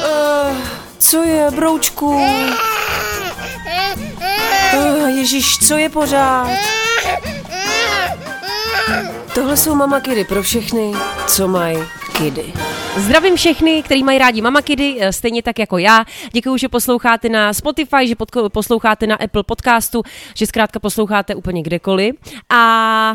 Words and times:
Uh, 0.00 0.56
co 0.98 1.22
je, 1.22 1.50
broučku? 1.50 2.16
Uh, 4.74 5.08
Ježíš, 5.08 5.58
co 5.58 5.76
je 5.76 5.88
pořád? 5.88 6.48
Tohle 9.34 9.56
jsou 9.56 9.74
mama 9.74 10.00
kidy 10.00 10.24
pro 10.24 10.42
všechny, 10.42 10.92
co 11.26 11.48
mají 11.48 11.78
kidy. 12.18 12.52
Zdravím 12.96 13.36
všechny, 13.36 13.82
který 13.82 14.02
mají 14.02 14.18
rádi 14.18 14.42
Mama 14.42 14.62
Kidy, 14.62 14.96
eh, 15.00 15.12
stejně 15.12 15.42
tak 15.42 15.58
jako 15.58 15.78
já. 15.78 16.04
Děkuji, 16.32 16.56
že 16.56 16.68
posloucháte 16.68 17.28
na 17.28 17.52
Spotify, 17.52 18.08
že 18.08 18.14
posloucháte 18.48 19.06
na 19.06 19.16
Apple 19.16 19.42
podcastu, 19.42 20.02
že 20.34 20.46
zkrátka 20.46 20.80
posloucháte 20.80 21.34
úplně 21.34 21.62
kdekoliv. 21.62 22.14
A 22.50 23.14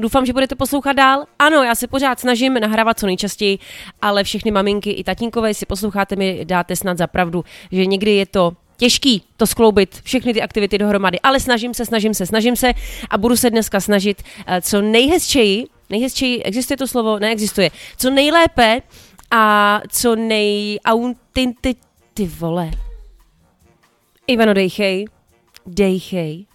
Doufám, 0.00 0.26
že 0.26 0.32
budete 0.32 0.54
poslouchat 0.54 0.92
dál. 0.92 1.24
Ano, 1.38 1.62
já 1.62 1.74
se 1.74 1.88
pořád 1.88 2.20
snažím 2.20 2.54
nahrávat 2.54 2.98
co 2.98 3.06
nejčastěji, 3.06 3.58
ale 4.02 4.24
všechny 4.24 4.50
maminky 4.50 4.90
i 4.90 5.04
tatínkové 5.04 5.54
si 5.54 5.66
posloucháte 5.66 6.16
mi 6.16 6.44
dáte 6.44 6.76
snad 6.76 6.98
za 6.98 7.06
pravdu, 7.06 7.44
že 7.72 7.86
někdy 7.86 8.10
je 8.10 8.26
to 8.26 8.52
těžký 8.76 9.22
to 9.36 9.46
skloubit, 9.46 10.00
všechny 10.02 10.34
ty 10.34 10.42
aktivity 10.42 10.78
dohromady, 10.78 11.20
ale 11.20 11.40
snažím 11.40 11.74
se, 11.74 11.86
snažím 11.86 12.14
se, 12.14 12.26
snažím 12.26 12.56
se 12.56 12.72
a 13.10 13.18
budu 13.18 13.36
se 13.36 13.50
dneska 13.50 13.80
snažit 13.80 14.22
eh, 14.46 14.60
co 14.60 14.80
nejhezčeji, 14.80 15.66
nejhezčeji, 15.90 16.42
existuje 16.42 16.76
to 16.76 16.88
slovo? 16.88 17.18
Neexistuje. 17.18 17.70
Co 17.96 18.10
nejlépe 18.10 18.82
a 19.30 19.80
co 19.88 20.16
nejautentit... 20.16 21.78
Ty 22.14 22.26
vole. 22.26 22.70
Ivano, 24.26 24.54
dejchej. 24.54 25.06
Dejchej. 25.66 26.46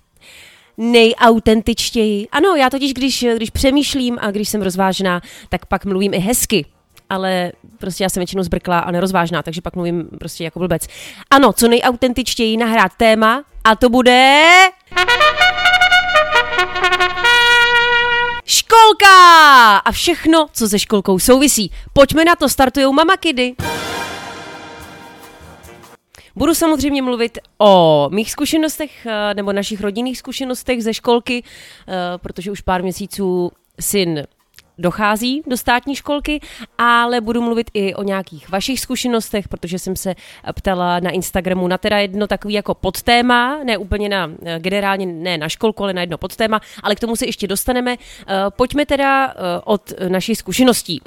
Nejautentičtěji. 0.78 2.28
Ano, 2.32 2.56
já 2.56 2.70
totiž, 2.70 2.94
když, 2.94 3.26
když 3.36 3.50
přemýšlím 3.50 4.18
a 4.22 4.32
když 4.32 4.50
jsem 4.50 4.62
rozvážná, 4.62 5.22
tak 5.50 5.66
pak 5.66 5.86
mluvím 5.86 6.14
i 6.14 6.18
hezky 6.18 6.66
ale 7.10 7.52
prostě 7.78 8.04
já 8.04 8.10
jsem 8.10 8.22
většinou 8.22 8.44
zbrklá 8.44 8.80
a 8.80 8.92
nerozvážná, 8.92 9.44
takže 9.44 9.62
pak 9.62 9.76
mluvím 9.76 10.10
prostě 10.20 10.44
jako 10.44 10.60
blbec. 10.60 10.88
Ano, 11.32 11.54
co 11.54 11.68
nejautentičtěji 11.68 12.58
nahrát 12.58 12.92
téma 12.98 13.44
a 13.64 13.76
to 13.76 13.90
bude... 13.90 14.42
Školka! 18.46 19.78
A 19.78 19.92
všechno, 19.92 20.48
co 20.54 20.70
se 20.70 20.80
školkou 20.80 21.20
souvisí. 21.20 21.72
Pojďme 21.94 22.26
na 22.26 22.36
to, 22.36 22.50
startujou 22.50 22.94
Mama 22.94 23.18
Kidy. 23.18 23.56
Budu 26.38 26.56
samozřejmě 26.56 27.02
mluvit 27.02 27.38
o 27.58 28.10
mých 28.12 28.32
zkušenostech 28.32 29.06
eh, 29.06 29.34
nebo 29.34 29.54
našich 29.54 29.82
rodinných 29.82 30.18
zkušenostech 30.18 30.84
ze 30.84 30.94
školky, 30.94 31.44
eh, 31.44 31.94
protože 32.18 32.52
už 32.52 32.62
pár 32.62 32.84
měsíců 32.84 33.52
syn 33.80 34.24
dochází 34.78 35.42
do 35.48 35.58
státní 35.58 35.96
školky, 35.96 36.40
ale 36.78 37.22
budu 37.22 37.42
mluvit 37.42 37.72
i 37.74 37.94
o 37.96 38.04
nějakých 38.04 38.50
vašich 38.50 38.80
zkušenostech, 38.80 39.48
protože 39.48 39.80
jsem 39.80 39.96
se 39.96 40.16
ptala 40.56 41.00
na 41.00 41.10
Instagramu 41.10 41.68
na 41.68 41.78
teda 41.78 42.00
jedno 42.00 42.28
takový 42.28 42.54
jako 42.54 42.74
podtéma, 42.74 43.60
ne 43.64 43.78
úplně 43.78 44.10
na 44.10 44.32
generálně 44.60 45.06
ne 45.06 45.38
na 45.38 45.50
školku, 45.50 45.84
ale 45.84 45.94
na 45.94 46.02
jedno 46.02 46.18
podtéma, 46.18 46.62
ale 46.84 46.96
k 46.96 47.00
tomu 47.00 47.16
se 47.16 47.26
ještě 47.26 47.48
dostaneme. 47.48 47.96
Eh, 47.98 48.34
pojďme 48.50 48.86
teda 48.86 49.34
od 49.64 49.94
našich 50.10 50.38
zkušeností. 50.38 51.02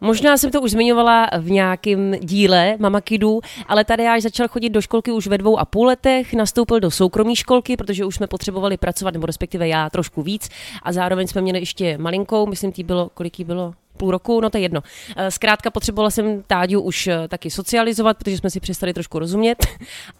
Možná 0.00 0.36
jsem 0.36 0.50
to 0.50 0.60
už 0.60 0.70
zmiňovala 0.70 1.30
v 1.38 1.50
nějakém 1.50 2.14
díle 2.20 2.76
Mama 2.78 3.00
Kidu, 3.00 3.40
ale 3.66 3.84
tady 3.84 4.02
já 4.02 4.20
začal 4.20 4.48
chodit 4.48 4.70
do 4.70 4.80
školky 4.80 5.12
už 5.12 5.26
ve 5.26 5.38
dvou 5.38 5.58
a 5.58 5.64
půl 5.64 5.86
letech, 5.86 6.34
nastoupil 6.34 6.80
do 6.80 6.90
soukromé 6.90 7.36
školky, 7.36 7.76
protože 7.76 8.04
už 8.04 8.14
jsme 8.14 8.26
potřebovali 8.26 8.76
pracovat, 8.76 9.14
nebo 9.14 9.26
respektive 9.26 9.68
já 9.68 9.90
trošku 9.90 10.22
víc. 10.22 10.48
A 10.82 10.92
zároveň 10.92 11.26
jsme 11.26 11.40
měli 11.40 11.58
ještě 11.58 11.98
malinkou, 11.98 12.46
myslím, 12.46 12.72
tý 12.72 12.84
bylo, 12.84 13.10
kolik 13.14 13.38
jí 13.38 13.44
bylo, 13.44 13.74
půl 13.98 14.10
roku, 14.10 14.40
no 14.40 14.50
to 14.50 14.56
je 14.58 14.62
jedno. 14.62 14.82
Eh, 15.16 15.30
zkrátka 15.30 15.70
potřebovala 15.70 16.10
jsem 16.10 16.42
Táďu 16.46 16.80
už 16.80 17.06
eh, 17.06 17.28
taky 17.28 17.50
socializovat, 17.50 18.16
protože 18.18 18.36
jsme 18.36 18.50
si 18.50 18.60
přestali 18.60 18.94
trošku 18.94 19.18
rozumět. 19.18 19.66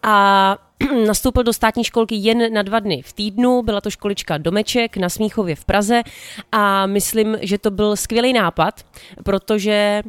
A 0.02 0.56
nastoupil 1.06 1.42
do 1.42 1.52
státní 1.52 1.84
školky 1.84 2.14
jen 2.14 2.52
na 2.52 2.62
dva 2.62 2.80
dny 2.80 3.02
v 3.02 3.12
týdnu, 3.12 3.62
byla 3.62 3.80
to 3.80 3.90
školička 3.90 4.38
Domeček 4.38 4.96
na 4.96 5.08
Smíchově 5.08 5.56
v 5.56 5.64
Praze. 5.64 6.02
A 6.52 6.86
myslím, 6.86 7.38
že 7.40 7.58
to 7.58 7.70
byl 7.70 7.96
skvělý 7.96 8.32
nápad, 8.32 8.86
protože 9.24 10.02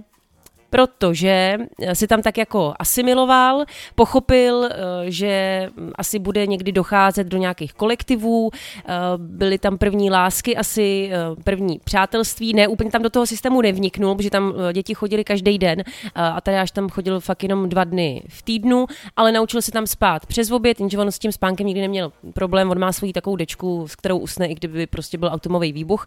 protože 0.70 1.58
si 1.94 2.08
tam 2.08 2.22
tak 2.22 2.38
jako 2.38 2.74
asimiloval, 2.80 3.66
pochopil, 3.96 4.66
eh, 4.66 4.76
že 5.08 5.70
asi 5.96 6.20
bude 6.20 6.48
někdy 6.48 6.72
docházet 6.72 7.28
do 7.28 7.38
nějakých 7.38 7.74
kolektivů, 7.74 8.52
eh, 8.54 8.94
byly 9.18 9.58
tam 9.58 9.78
první 9.78 10.12
lásky, 10.12 10.58
asi 10.58 11.10
eh, 11.12 11.44
první 11.44 11.80
přátelství, 11.84 12.54
ne 12.54 12.68
úplně 12.68 12.92
tam 12.92 13.02
do 13.02 13.10
toho 13.10 13.26
systému 13.26 13.62
nevniknul, 13.62 14.16
protože 14.16 14.30
tam 14.30 14.54
děti 14.74 14.94
chodili 14.94 15.24
každý 15.24 15.58
den 15.58 15.84
a 16.16 16.42
tady 16.42 16.58
až 16.58 16.72
tam 16.72 16.90
chodil 16.90 17.20
fakt 17.20 17.44
jenom 17.44 17.70
dva 17.70 17.84
dny 17.84 18.24
v 18.30 18.42
týdnu, 18.42 18.86
ale 19.16 19.32
naučil 19.32 19.62
se 19.62 19.72
tam 19.72 19.88
spát 19.88 20.26
přes 20.26 20.52
oběd, 20.52 20.80
jenže 20.80 20.98
on 20.98 21.12
s 21.12 21.20
tím 21.20 21.32
spánkem 21.32 21.68
nikdy 21.68 21.82
neměl 21.82 22.12
problém, 22.34 22.72
on 22.72 22.80
má 22.80 22.92
svoji 22.92 23.14
takovou 23.14 23.36
dečku, 23.36 23.88
s 23.88 23.96
kterou 23.96 24.18
usne, 24.18 24.48
i 24.48 24.56
kdyby 24.56 24.88
prostě 24.88 25.18
byl 25.18 25.30
automový 25.32 25.74
výbuch. 25.74 26.06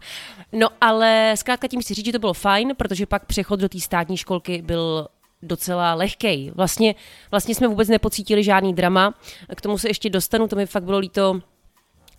No 0.51 0.67
ale 0.81 1.33
zkrátka 1.35 1.67
tím 1.67 1.81
si 1.81 1.93
říct, 1.93 2.05
že 2.05 2.11
to 2.11 2.19
bylo 2.19 2.33
fajn, 2.33 2.73
protože 2.77 3.05
pak 3.05 3.25
přechod 3.25 3.59
do 3.59 3.69
té 3.69 3.79
státní 3.79 4.17
školky 4.17 4.52
roky 4.53 4.61
byl 4.61 5.07
docela 5.41 5.93
lehkej. 5.93 6.51
Vlastně, 6.55 6.95
vlastně 7.31 7.55
jsme 7.55 7.67
vůbec 7.67 7.89
nepocítili 7.89 8.43
žádný 8.43 8.73
drama. 8.73 9.13
K 9.55 9.61
tomu 9.61 9.77
se 9.77 9.89
ještě 9.89 10.09
dostanu, 10.09 10.47
to 10.47 10.55
mi 10.55 10.65
fakt 10.65 10.83
bylo 10.83 10.97
líto 10.97 11.41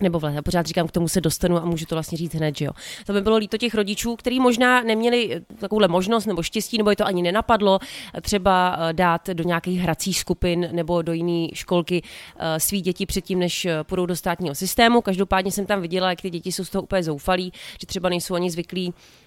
nebo 0.01 0.19
vlastně, 0.19 0.37
já 0.37 0.43
pořád 0.43 0.67
říkám, 0.67 0.89
k 0.89 0.93
tomu 0.93 1.09
se 1.09 1.21
dostanu 1.21 1.57
a 1.57 1.65
můžu 1.65 1.87
to 1.87 1.95
vlastně 1.95 2.19
říct 2.19 2.35
hned, 2.35 2.59
že 2.59 2.65
jo. 2.65 2.71
To 3.07 3.13
by 3.13 3.21
bylo 3.21 3.37
líto 3.37 3.59
těch 3.59 3.75
rodičů, 3.75 4.17
kteří 4.17 4.41
možná 4.41 4.83
neměli 4.83 5.43
takovouhle 5.61 5.89
možnost 5.89 6.27
nebo 6.27 6.43
štěstí, 6.43 6.79
nebo 6.79 6.91
je 6.91 6.97
to 6.97 7.07
ani 7.07 7.23
nenapadlo, 7.23 7.79
třeba 8.23 8.77
eh, 8.77 8.93
dát 8.93 9.31
do 9.31 9.45
nějakých 9.45 9.81
hracích 9.81 10.19
skupin 10.19 10.69
nebo 10.73 11.03
do 11.03 11.13
jiné 11.13 11.49
školky 11.55 12.03
eh, 12.03 12.61
svý 12.61 12.81
děti 12.81 13.07
předtím, 13.07 13.39
než 13.39 13.65
eh, 13.65 13.85
půjdou 13.85 14.07
do 14.07 14.17
státního 14.17 14.55
systému. 14.55 15.01
Každopádně 15.01 15.53
jsem 15.53 15.67
tam 15.67 15.81
viděla, 15.81 16.11
jak 16.11 16.21
ty 16.21 16.31
děti 16.31 16.53
jsou 16.53 16.65
z 16.65 16.71
toho 16.71 16.83
úplně 16.83 17.03
zoufalí, 17.03 17.53
že 17.81 17.87
třeba 17.87 18.09
nejsou 18.09 18.35
ani 18.35 18.51
zvyklí 18.51 18.95
Eh, 18.95 19.24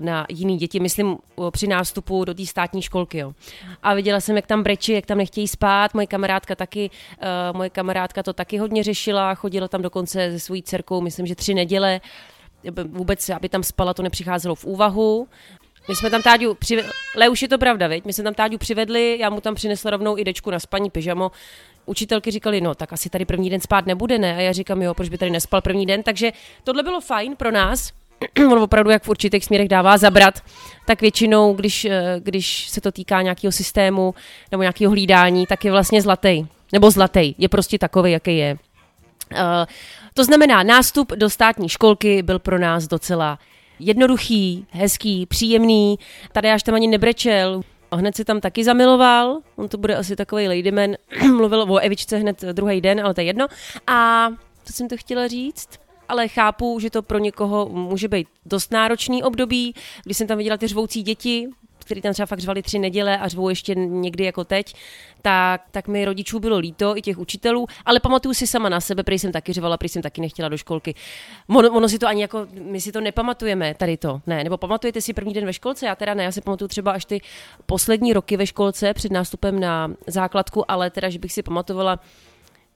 na 0.00 0.26
jiný 0.28 0.56
děti, 0.56 0.80
myslím 0.80 1.16
eh, 1.16 1.50
při 1.50 1.66
nástupu 1.66 2.24
do 2.24 2.34
té 2.34 2.46
státní 2.46 2.82
školky. 2.82 3.18
Jo. 3.18 3.32
A 3.82 3.94
viděla 3.94 4.20
jsem, 4.20 4.36
jak 4.36 4.46
tam 4.46 4.62
brečí, 4.62 4.92
jak 4.92 5.06
tam 5.06 5.18
nechtějí 5.18 5.48
spát, 5.48 5.94
moje 5.94 6.06
kamarádka 6.06 6.54
taky, 6.54 6.90
uh, 7.50 7.56
moje 7.56 7.70
kamarádka 7.70 8.22
to 8.22 8.32
taky 8.32 8.58
hodně 8.58 8.82
řešila, 8.82 9.34
chodila 9.34 9.68
tam 9.68 9.82
dokonce 9.82 10.30
se 10.32 10.40
svojí 10.40 10.62
dcerkou, 10.62 11.00
myslím, 11.00 11.26
že 11.26 11.34
tři 11.34 11.54
neděle, 11.54 12.00
vůbec, 12.84 13.28
aby 13.28 13.48
tam 13.48 13.62
spala, 13.62 13.94
to 13.94 14.02
nepřicházelo 14.02 14.54
v 14.54 14.64
úvahu. 14.64 15.28
My 15.88 15.96
jsme 15.96 16.10
tam 16.10 16.22
Táďu 16.22 16.54
přivedli, 16.54 16.92
už 17.30 17.42
je 17.42 17.48
to 17.48 17.58
pravda, 17.58 17.86
viď? 17.86 18.04
My 18.04 18.12
jsme 18.12 18.24
tam 18.24 18.34
Táďu 18.34 18.58
přivedli, 18.58 19.18
já 19.20 19.30
mu 19.30 19.40
tam 19.40 19.54
přinesla 19.54 19.90
rovnou 19.90 20.18
i 20.18 20.24
dečku 20.24 20.50
na 20.50 20.58
spaní 20.58 20.90
pyžamo. 20.90 21.30
Učitelky 21.86 22.30
říkali, 22.30 22.60
no 22.60 22.74
tak 22.74 22.92
asi 22.92 23.10
tady 23.10 23.24
první 23.24 23.50
den 23.50 23.60
spát 23.60 23.86
nebude, 23.86 24.18
ne? 24.18 24.36
A 24.36 24.40
já 24.40 24.52
říkám, 24.52 24.82
jo, 24.82 24.94
proč 24.94 25.08
by 25.08 25.18
tady 25.18 25.30
nespal 25.30 25.60
první 25.60 25.86
den? 25.86 26.02
Takže 26.02 26.32
tohle 26.64 26.82
bylo 26.82 27.00
fajn 27.00 27.36
pro 27.36 27.50
nás, 27.50 27.92
on 28.52 28.58
opravdu 28.58 28.90
jak 28.90 29.02
v 29.02 29.08
určitých 29.08 29.44
směrech 29.44 29.68
dává 29.68 29.98
zabrat, 29.98 30.42
tak 30.86 31.00
většinou, 31.00 31.54
když, 31.54 31.84
eh, 31.84 32.16
když 32.18 32.68
se 32.68 32.80
to 32.80 32.92
týká 32.92 33.22
nějakého 33.22 33.52
systému 33.52 34.14
nebo 34.50 34.62
nějakého 34.62 34.90
hlídání, 34.90 35.46
tak 35.46 35.64
je 35.64 35.70
vlastně 35.70 36.02
zlatý. 36.02 36.46
Nebo 36.72 36.90
zlatý, 36.90 37.34
je 37.38 37.48
prostě 37.48 37.78
takový, 37.78 38.12
jaký 38.12 38.38
je. 38.38 38.58
Uh, 39.32 39.38
to 40.14 40.24
znamená, 40.24 40.62
nástup 40.62 41.12
do 41.12 41.30
státní 41.30 41.68
školky 41.68 42.22
byl 42.22 42.38
pro 42.38 42.58
nás 42.58 42.86
docela 42.86 43.38
jednoduchý, 43.78 44.66
hezký, 44.70 45.26
příjemný. 45.26 45.98
Tady 46.32 46.50
až 46.50 46.62
tam 46.62 46.74
ani 46.74 46.86
nebrečel. 46.86 47.60
A 47.90 47.96
hned 47.96 48.16
si 48.16 48.24
tam 48.24 48.40
taky 48.40 48.64
zamiloval, 48.64 49.38
on 49.56 49.68
to 49.68 49.78
bude 49.78 49.96
asi 49.96 50.16
takový 50.16 50.48
ladyman, 50.48 50.90
mluvil 51.36 51.62
o 51.62 51.76
Evičce 51.76 52.16
hned 52.16 52.42
druhý 52.52 52.80
den, 52.80 53.00
ale 53.00 53.14
to 53.14 53.20
je 53.20 53.24
jedno. 53.24 53.46
A 53.86 54.28
co 54.64 54.72
jsem 54.72 54.88
to 54.88 54.96
chtěla 54.96 55.28
říct? 55.28 55.68
Ale 56.08 56.28
chápu, 56.28 56.80
že 56.80 56.90
to 56.90 57.02
pro 57.02 57.18
někoho 57.18 57.68
může 57.68 58.08
být 58.08 58.28
dost 58.46 58.72
náročný 58.72 59.22
období, 59.22 59.74
kdy 60.04 60.14
jsem 60.14 60.26
tam 60.26 60.38
viděla 60.38 60.56
ty 60.56 60.66
řvoucí 60.66 61.02
děti, 61.02 61.48
který 61.88 62.00
tam 62.00 62.12
třeba 62.12 62.26
fakt 62.26 62.38
řvali 62.38 62.62
tři 62.62 62.78
neděle 62.78 63.18
a 63.18 63.28
řvou 63.28 63.48
ještě 63.48 63.74
někdy 63.74 64.24
jako 64.24 64.44
teď, 64.44 64.74
tak, 65.22 65.62
tak 65.70 65.88
mi 65.88 66.04
rodičů 66.04 66.40
bylo 66.40 66.58
líto, 66.58 66.96
i 66.96 67.02
těch 67.02 67.18
učitelů, 67.18 67.66
ale 67.84 68.00
pamatuju 68.00 68.34
si 68.34 68.46
sama 68.46 68.68
na 68.68 68.80
sebe, 68.80 69.02
prý 69.02 69.18
jsem 69.18 69.32
taky 69.32 69.52
řvala, 69.52 69.76
prý 69.76 69.88
jsem 69.88 70.02
taky 70.02 70.20
nechtěla 70.20 70.48
do 70.48 70.56
školky. 70.56 70.94
Ono, 71.48 71.70
ono 71.70 71.88
si 71.88 71.98
to 71.98 72.06
ani 72.06 72.22
jako, 72.22 72.46
my 72.62 72.80
si 72.80 72.92
to 72.92 73.00
nepamatujeme, 73.00 73.74
tady 73.74 73.96
to, 73.96 74.20
ne, 74.26 74.44
nebo 74.44 74.56
pamatujete 74.56 75.00
si 75.00 75.12
první 75.12 75.34
den 75.34 75.46
ve 75.46 75.52
školce, 75.52 75.86
já 75.86 75.96
teda 75.96 76.14
ne, 76.14 76.24
já 76.24 76.32
si 76.32 76.40
pamatuju 76.40 76.68
třeba 76.68 76.92
až 76.92 77.04
ty 77.04 77.20
poslední 77.66 78.12
roky 78.12 78.36
ve 78.36 78.46
školce 78.46 78.94
před 78.94 79.12
nástupem 79.12 79.60
na 79.60 79.90
základku, 80.06 80.70
ale 80.70 80.90
teda, 80.90 81.08
že 81.08 81.18
bych 81.18 81.32
si 81.32 81.42
pamatovala 81.42 82.00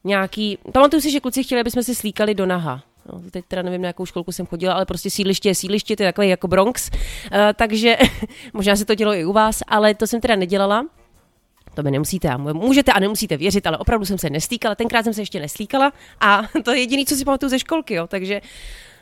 nějaký, 0.04 0.58
pamatuju 0.72 1.00
si, 1.00 1.10
že 1.10 1.20
kluci 1.20 1.44
chtěli, 1.44 1.60
aby 1.60 1.70
jsme 1.70 1.82
si 1.82 1.94
slíkali 1.94 2.34
do 2.34 2.46
naha, 2.46 2.82
No, 3.06 3.22
teď 3.30 3.44
teda 3.48 3.62
nevím, 3.62 3.82
na 3.82 3.86
jakou 3.86 4.06
školku 4.06 4.32
jsem 4.32 4.46
chodila, 4.46 4.74
ale 4.74 4.86
prostě 4.86 5.10
sídliště 5.10 5.48
je 5.48 5.54
sídliště, 5.54 5.96
to 5.96 6.02
je 6.02 6.08
takový 6.08 6.28
jako 6.28 6.48
Bronx, 6.48 6.90
uh, 6.90 6.98
takže 7.54 7.96
možná 8.52 8.76
se 8.76 8.84
to 8.84 8.94
dělo 8.94 9.14
i 9.14 9.24
u 9.24 9.32
vás, 9.32 9.62
ale 9.66 9.94
to 9.94 10.06
jsem 10.06 10.20
teda 10.20 10.36
nedělala. 10.36 10.86
To 11.74 11.82
by 11.82 11.90
nemusíte 11.90 12.28
a 12.28 12.36
můžete 12.36 12.92
a 12.92 13.00
nemusíte 13.00 13.36
věřit, 13.36 13.66
ale 13.66 13.78
opravdu 13.78 14.06
jsem 14.06 14.18
se 14.18 14.30
nestýkala. 14.30 14.74
Tenkrát 14.74 15.02
jsem 15.04 15.14
se 15.14 15.22
ještě 15.22 15.40
nestýkala 15.40 15.92
a 16.20 16.42
to 16.64 16.70
je 16.70 16.78
jediné, 16.78 17.04
co 17.04 17.16
si 17.16 17.24
pamatuju 17.24 17.50
ze 17.50 17.58
školky, 17.58 17.94
jo, 17.94 18.06
takže 18.06 18.40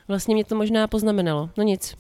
vlastně 0.09 0.35
mě 0.35 0.45
to 0.45 0.55
možná 0.55 0.87
poznamenalo. 0.87 1.51
No 1.57 1.65
nic. 1.65 1.97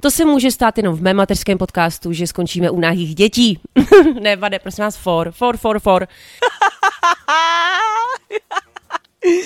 To 0.00 0.10
se 0.10 0.24
může 0.24 0.50
stát 0.50 0.78
jenom 0.78 0.96
v 0.96 1.02
mém 1.02 1.16
mateřském 1.16 1.58
podcastu, 1.58 2.12
že 2.12 2.26
skončíme 2.26 2.70
u 2.70 2.80
náhých 2.80 3.14
dětí. 3.14 3.60
ne, 4.20 4.36
vade, 4.36 4.58
prosím 4.58 4.84
vás, 4.84 4.96
for, 4.96 5.32
for, 5.32 5.56
for, 5.56 5.80
for. 5.80 6.08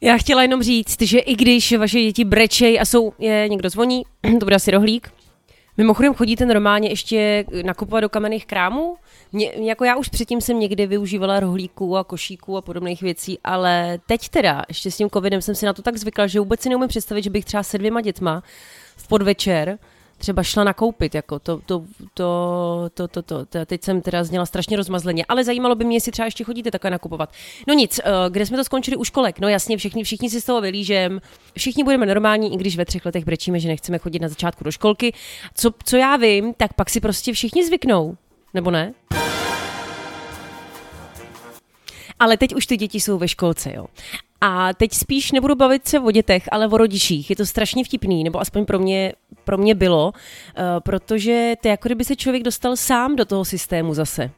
Já 0.00 0.18
chtěla 0.18 0.42
jenom 0.42 0.62
říct, 0.62 1.02
že 1.02 1.18
i 1.18 1.36
když 1.36 1.72
vaše 1.72 2.00
děti 2.00 2.24
brečej 2.24 2.80
a 2.80 2.84
jsou, 2.84 3.12
je, 3.18 3.48
někdo 3.48 3.70
zvoní, 3.70 4.02
to 4.40 4.46
bude 4.46 4.56
asi 4.56 4.70
rohlík, 4.70 5.10
Mimochodem 5.78 6.14
chodíte 6.14 6.46
normálně 6.46 6.88
ještě 6.88 7.44
nakupovat 7.62 8.00
do 8.00 8.08
kamenných 8.08 8.46
krámů? 8.46 8.96
Mě, 9.32 9.52
jako 9.54 9.84
já 9.84 9.96
už 9.96 10.08
předtím 10.08 10.40
jsem 10.40 10.60
někdy 10.60 10.86
využívala 10.86 11.40
rohlíků 11.40 11.96
a 11.96 12.04
košíků 12.04 12.56
a 12.56 12.62
podobných 12.62 13.02
věcí, 13.02 13.38
ale 13.44 13.98
teď 14.06 14.28
teda, 14.28 14.64
ještě 14.68 14.90
s 14.90 14.96
tím 14.96 15.10
covidem 15.10 15.42
jsem 15.42 15.54
si 15.54 15.66
na 15.66 15.72
to 15.72 15.82
tak 15.82 15.96
zvykla, 15.96 16.26
že 16.26 16.40
vůbec 16.40 16.60
si 16.60 16.68
neumím 16.68 16.88
představit, 16.88 17.22
že 17.22 17.30
bych 17.30 17.44
třeba 17.44 17.62
se 17.62 17.78
dvěma 17.78 18.00
dětma 18.00 18.42
v 18.96 19.08
podvečer 19.08 19.78
třeba 20.18 20.42
šla 20.42 20.64
nakoupit, 20.64 21.14
jako 21.14 21.38
to, 21.38 21.60
to, 21.66 21.84
to, 22.14 22.90
to, 22.94 23.08
to, 23.08 23.22
to, 23.22 23.46
to, 23.46 23.66
teď 23.66 23.84
jsem 23.84 24.00
teda 24.00 24.24
zněla 24.24 24.46
strašně 24.46 24.76
rozmazleně, 24.76 25.24
ale 25.28 25.44
zajímalo 25.44 25.74
by 25.74 25.84
mě, 25.84 25.96
jestli 25.96 26.12
třeba 26.12 26.26
ještě 26.26 26.44
chodíte 26.44 26.70
takhle 26.70 26.90
nakupovat. 26.90 27.32
No 27.66 27.74
nic, 27.74 28.00
eh, 28.04 28.10
kde 28.28 28.46
jsme 28.46 28.56
to 28.56 28.64
skončili 28.64 28.96
u 28.96 29.04
školek? 29.04 29.40
No 29.40 29.48
jasně, 29.48 29.76
všichni, 29.76 30.04
všichni 30.04 30.30
si 30.30 30.40
z 30.40 30.44
toho 30.44 30.60
vylížem, 30.60 31.20
všichni 31.56 31.84
budeme 31.84 32.06
normální, 32.06 32.54
i 32.54 32.56
když 32.56 32.76
ve 32.76 32.84
třech 32.84 33.06
letech 33.06 33.24
brečíme, 33.24 33.60
že 33.60 33.68
nechceme 33.68 33.98
chodit 33.98 34.18
na 34.18 34.28
začátku 34.28 34.64
do 34.64 34.70
školky. 34.70 35.12
Co, 35.54 35.70
co 35.84 35.96
já 35.96 36.16
vím, 36.16 36.54
tak 36.54 36.72
pak 36.74 36.90
si 36.90 37.00
prostě 37.00 37.32
všichni 37.32 37.66
zvyknou, 37.66 38.16
nebo 38.54 38.70
ne? 38.70 38.92
Ale 42.20 42.36
teď 42.36 42.54
už 42.54 42.66
ty 42.66 42.76
děti 42.76 43.00
jsou 43.00 43.18
ve 43.18 43.28
školce, 43.28 43.72
jo. 43.74 43.86
A 44.40 44.74
teď 44.74 44.92
spíš 44.92 45.32
nebudu 45.32 45.54
bavit 45.54 45.88
se 45.88 46.00
o 46.00 46.10
dětech, 46.10 46.48
ale 46.52 46.68
o 46.68 46.76
rodičích. 46.76 47.30
Je 47.30 47.36
to 47.36 47.46
strašně 47.46 47.84
vtipný, 47.84 48.24
nebo 48.24 48.40
aspoň 48.40 48.64
pro 48.64 48.78
mě, 48.78 49.12
pro 49.48 49.58
mě 49.58 49.74
bylo, 49.74 50.12
uh, 50.12 50.62
protože 50.80 51.54
to 51.60 51.68
je 51.68 51.70
jako 51.70 51.88
kdyby 51.88 52.04
se 52.04 52.16
člověk 52.16 52.42
dostal 52.42 52.76
sám 52.76 53.16
do 53.16 53.24
toho 53.24 53.44
systému 53.44 53.94
zase. 53.94 54.30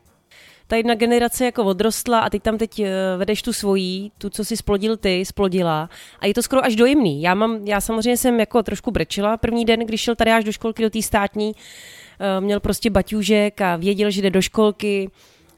Ta 0.67 0.77
jedna 0.77 0.95
generace 0.95 1.45
jako 1.45 1.65
odrostla 1.65 2.21
a 2.21 2.31
teď 2.31 2.43
tam 2.43 2.59
teď 2.59 2.79
uh, 2.79 2.87
vedeš 3.17 3.43
tu 3.43 3.53
svojí, 3.53 4.13
tu, 4.19 4.31
co 4.31 4.45
si 4.45 4.57
splodil 4.57 4.97
ty, 4.97 5.25
splodila 5.25 5.91
a 6.21 6.27
je 6.27 6.35
to 6.35 6.43
skoro 6.43 6.65
až 6.65 6.77
dojemný. 6.77 7.23
Já, 7.23 7.35
mám, 7.35 7.67
já 7.67 7.81
samozřejmě 7.81 8.17
jsem 8.17 8.41
jako 8.41 8.63
trošku 8.63 8.91
brečila 8.91 9.37
první 9.37 9.65
den, 9.65 9.81
když 9.81 10.01
šel 10.01 10.15
tady 10.15 10.31
až 10.31 10.45
do 10.45 10.53
školky, 10.53 10.83
do 10.83 10.91
té 10.91 11.03
státní, 11.03 11.53
uh, 11.53 12.45
měl 12.45 12.61
prostě 12.61 12.91
baťůžek 12.91 13.61
a 13.61 13.77
věděl, 13.77 14.11
že 14.11 14.23
jde 14.23 14.31
do 14.31 14.43
školky, 14.43 15.11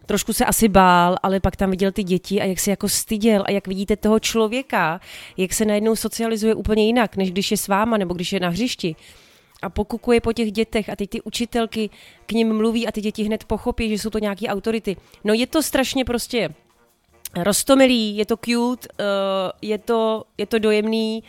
trošku 0.07 0.33
se 0.33 0.45
asi 0.45 0.69
bál, 0.69 1.17
ale 1.23 1.41
pak 1.41 1.57
tam 1.57 1.71
viděl 1.71 1.93
ty 1.93 2.03
děti 2.03 2.41
a 2.41 2.45
jak 2.45 2.61
se 2.61 2.71
jako 2.71 2.89
styděl 2.89 3.45
a 3.47 3.51
jak 3.51 3.69
vidíte 3.69 3.97
toho 3.97 4.21
člověka, 4.21 5.01
jak 5.37 5.53
se 5.53 5.65
najednou 5.65 5.97
socializuje 5.97 6.55
úplně 6.55 6.87
jinak, 6.87 7.17
než 7.17 7.31
když 7.31 7.51
je 7.51 7.57
s 7.57 7.69
váma 7.69 7.97
nebo 7.97 8.15
když 8.15 8.33
je 8.33 8.41
na 8.41 8.49
hřišti 8.49 8.97
a 9.63 9.71
pokukuje 9.71 10.21
po 10.21 10.33
těch 10.33 10.53
dětech 10.53 10.89
a 10.89 10.97
teď 10.97 11.11
ty 11.11 11.21
učitelky 11.21 11.91
k 12.27 12.33
ním 12.33 12.57
mluví 12.57 12.87
a 12.87 12.93
ty 12.93 13.01
děti 13.01 13.23
hned 13.23 13.45
pochopí, 13.45 13.89
že 13.89 13.95
jsou 13.95 14.11
to 14.11 14.19
nějaký 14.19 14.49
autority. 14.49 14.97
No 15.25 15.35
je 15.35 15.47
to 15.47 15.63
strašně 15.63 16.05
prostě 16.05 16.49
rostomilý, 17.37 18.17
je 18.17 18.27
to 18.27 18.37
cute, 18.37 18.89
uh, 18.89 19.05
je, 19.63 19.79
to, 19.79 20.25
je 20.39 20.47
to 20.47 20.59
dojemný 20.59 21.25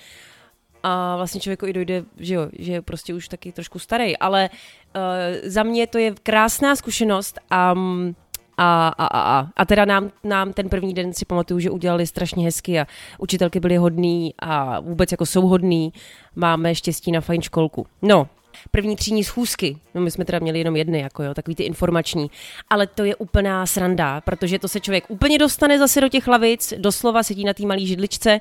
a 0.84 1.18
vlastně 1.18 1.42
člověku 1.42 1.66
i 1.66 1.74
dojde, 1.74 2.04
že 2.18 2.34
jo, 2.34 2.50
že 2.60 2.74
je 2.74 2.82
prostě 2.82 3.14
už 3.14 3.28
taky 3.28 3.52
trošku 3.52 3.80
starý, 3.80 4.18
ale 4.18 4.50
uh, 4.50 5.02
za 5.44 5.64
mě 5.64 5.88
to 5.88 5.98
je 5.98 6.16
krásná 6.24 6.76
zkušenost 6.76 7.40
a 7.50 7.74
um, 7.74 8.16
a, 8.58 8.88
a, 8.88 9.06
a, 9.06 9.40
a. 9.40 9.48
a 9.56 9.66
teda 9.66 9.86
nám, 9.86 10.12
nám 10.24 10.54
ten 10.54 10.70
první 10.70 10.94
den 10.94 11.14
si 11.14 11.26
pamatuju, 11.26 11.60
že 11.60 11.70
udělali 11.70 12.08
strašně 12.08 12.46
hezky 12.46 12.80
a 12.80 12.88
učitelky 13.18 13.60
byly 13.60 13.78
hodný 13.78 14.34
a 14.40 14.80
vůbec 14.80 15.12
jako 15.12 15.26
jsou 15.26 15.48
hodný. 15.48 15.94
Máme 16.36 16.76
štěstí 16.76 17.12
na 17.12 17.22
fajn 17.22 17.42
školku. 17.42 17.88
No, 18.02 18.28
první 18.72 18.96
třídní 18.96 19.24
schůzky, 19.24 19.78
no 19.96 20.02
my 20.02 20.12
jsme 20.12 20.26
teda 20.26 20.40
měli 20.40 20.60
jenom 20.60 20.76
jedny, 20.76 21.00
jako 21.00 21.24
jo, 21.24 21.34
takový 21.34 21.56
ty 21.56 21.64
informační, 21.64 22.32
ale 22.70 22.88
to 22.88 23.04
je 23.04 23.16
úplná 23.16 23.66
sranda, 23.66 24.22
protože 24.22 24.60
to 24.60 24.68
se 24.68 24.80
člověk 24.80 25.04
úplně 25.08 25.38
dostane 25.38 25.80
zase 25.80 26.02
do 26.02 26.10
těch 26.10 26.28
lavic, 26.28 26.74
doslova 26.78 27.24
sedí 27.24 27.44
na 27.44 27.54
té 27.54 27.66
malé 27.66 27.86
židličce 27.86 28.40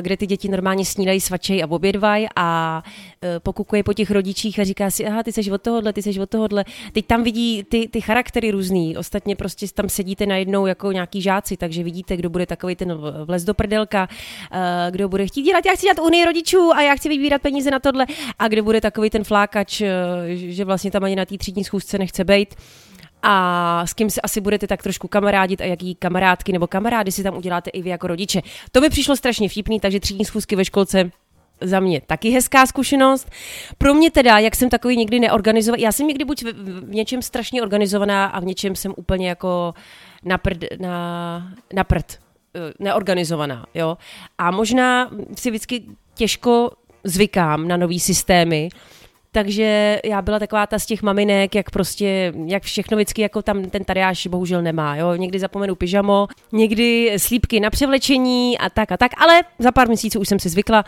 kde 0.00 0.16
ty 0.16 0.26
děti 0.26 0.48
normálně 0.48 0.84
snídají, 0.84 1.20
svačej 1.20 1.62
a 1.62 1.70
obědvají 1.70 2.26
a 2.36 2.82
eh, 3.22 3.40
pokukuje 3.40 3.82
po 3.82 3.92
těch 3.92 4.10
rodičích 4.10 4.58
a 4.60 4.64
říká 4.64 4.90
si, 4.90 5.06
aha, 5.06 5.22
ty 5.22 5.32
seš 5.32 5.48
od 5.48 5.62
tohohle, 5.62 5.92
ty 5.92 6.02
seš 6.02 6.18
od 6.18 6.30
tohohle. 6.30 6.64
Teď 6.92 7.06
tam 7.06 7.22
vidí 7.22 7.64
ty, 7.68 7.88
ty 7.88 8.00
charaktery 8.00 8.50
různý, 8.50 8.96
ostatně 8.96 9.36
prostě 9.36 9.66
tam 9.74 9.88
sedíte 9.88 10.26
najednou 10.26 10.66
jako 10.66 10.92
nějaký 10.92 11.22
žáci, 11.22 11.56
takže 11.56 11.82
vidíte, 11.82 12.16
kdo 12.16 12.30
bude 12.30 12.46
takový 12.46 12.76
ten 12.76 12.98
vlez 13.24 13.44
do 13.44 13.54
prdelka, 13.54 14.08
eh, 14.52 14.90
kdo 14.90 15.08
bude 15.08 15.26
chtít 15.26 15.42
dělat, 15.42 15.66
já 15.66 15.72
chci 15.72 15.82
dělat 15.82 15.98
unii 15.98 16.24
rodičů 16.24 16.70
a 16.74 16.82
já 16.82 16.94
chci 16.94 17.08
vybírat 17.08 17.42
peníze 17.42 17.70
na 17.70 17.78
tohle. 17.78 18.06
A 18.38 18.48
kdo 18.48 18.62
bude 18.62 18.80
takový 18.80 19.10
ten 19.10 19.24
flákač, 19.24 19.82
že 20.26 20.64
vlastně 20.64 20.90
tam 20.90 21.04
ani 21.04 21.16
na 21.16 21.24
té 21.24 21.38
třídní 21.38 21.64
schůzce 21.64 21.98
nechce 21.98 22.24
být 22.24 22.54
a 23.26 23.82
s 23.86 23.94
kým 23.94 24.10
se 24.10 24.20
asi 24.20 24.40
budete 24.40 24.66
tak 24.66 24.82
trošku 24.82 25.08
kamarádit 25.08 25.60
a 25.60 25.64
jaký 25.64 25.94
kamarádky 25.94 26.52
nebo 26.52 26.66
kamarády 26.66 27.12
si 27.12 27.22
tam 27.22 27.36
uděláte 27.36 27.70
i 27.70 27.82
vy 27.82 27.90
jako 27.90 28.06
rodiče. 28.06 28.42
To 28.72 28.80
mi 28.80 28.90
přišlo 28.90 29.16
strašně 29.16 29.48
vtipný, 29.48 29.80
takže 29.80 30.00
třídní 30.00 30.24
schůzky 30.24 30.56
ve 30.56 30.64
školce 30.64 31.10
za 31.60 31.80
mě 31.80 32.00
taky 32.00 32.30
hezká 32.30 32.66
zkušenost. 32.66 33.30
Pro 33.78 33.94
mě 33.94 34.10
teda, 34.10 34.38
jak 34.38 34.56
jsem 34.56 34.70
takový 34.70 34.96
někdy 34.96 35.20
neorganizovaný, 35.20 35.82
já 35.82 35.92
jsem 35.92 36.06
někdy 36.06 36.24
buď 36.24 36.44
v, 36.44 36.52
v 36.80 36.94
něčem 36.94 37.22
strašně 37.22 37.62
organizovaná 37.62 38.26
a 38.26 38.40
v 38.40 38.44
něčem 38.44 38.76
jsem 38.76 38.94
úplně 38.96 39.28
jako 39.28 39.74
na 40.24 40.38
prd, 40.38 40.64
na, 40.80 41.52
na 41.74 41.84
prd 41.84 42.18
eh, 42.54 42.72
neorganizovaná, 42.78 43.66
jo. 43.74 43.96
A 44.38 44.50
možná 44.50 45.10
si 45.36 45.50
vždycky 45.50 45.84
těžko 46.14 46.70
zvykám 47.04 47.68
na 47.68 47.76
nový 47.76 48.00
systémy, 48.00 48.68
takže 49.34 50.00
já 50.04 50.22
byla 50.22 50.38
taková 50.38 50.66
ta 50.66 50.78
z 50.78 50.86
těch 50.86 51.02
maminek, 51.02 51.54
jak 51.54 51.70
prostě, 51.70 52.32
jak 52.46 52.62
všechno 52.62 52.96
vždycky, 52.96 53.22
jako 53.22 53.42
tam 53.42 53.64
ten 53.64 53.84
tariáš 53.84 54.26
bohužel 54.26 54.62
nemá, 54.62 54.96
jo. 54.96 55.14
Někdy 55.14 55.38
zapomenu 55.38 55.74
pyžamo, 55.74 56.26
někdy 56.52 57.14
slípky 57.16 57.60
na 57.60 57.70
převlečení 57.70 58.58
a 58.58 58.70
tak 58.70 58.92
a 58.92 58.96
tak, 58.96 59.12
ale 59.18 59.42
za 59.58 59.72
pár 59.72 59.88
měsíců 59.88 60.20
už 60.20 60.28
jsem 60.28 60.38
si 60.38 60.48
zvykla. 60.48 60.84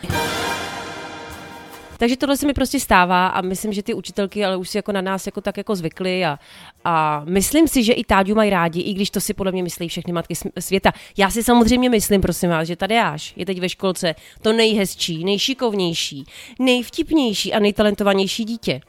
Takže 1.97 2.17
tohle 2.17 2.37
se 2.37 2.47
mi 2.47 2.53
prostě 2.53 2.79
stává 2.79 3.27
a 3.27 3.41
myslím, 3.41 3.73
že 3.73 3.83
ty 3.83 3.93
učitelky 3.93 4.45
ale 4.45 4.57
už 4.57 4.69
si 4.69 4.77
jako 4.77 4.91
na 4.91 5.01
nás 5.01 5.25
jako 5.25 5.41
tak 5.41 5.57
jako 5.57 5.75
zvykly 5.75 6.25
a, 6.25 6.39
a 6.85 7.23
myslím 7.25 7.67
si, 7.67 7.83
že 7.83 7.93
i 7.93 8.03
Táďu 8.03 8.35
mají 8.35 8.49
rádi, 8.49 8.81
i 8.81 8.93
když 8.93 9.09
to 9.09 9.21
si 9.21 9.33
podle 9.33 9.51
mě 9.51 9.63
myslí 9.63 9.87
všechny 9.87 10.13
matky 10.13 10.33
světa. 10.59 10.91
Já 11.17 11.29
si 11.29 11.43
samozřejmě 11.43 11.89
myslím, 11.89 12.21
prosím 12.21 12.49
vás, 12.49 12.67
že 12.67 12.75
Tadeáš 12.75 13.33
je 13.35 13.45
teď 13.45 13.59
ve 13.61 13.69
školce 13.69 14.15
to 14.41 14.53
nejhezčí, 14.53 15.25
nejšikovnější, 15.25 16.25
nejvtipnější 16.59 17.53
a 17.53 17.59
nejtalentovanější 17.59 18.45
dítě. 18.45 18.81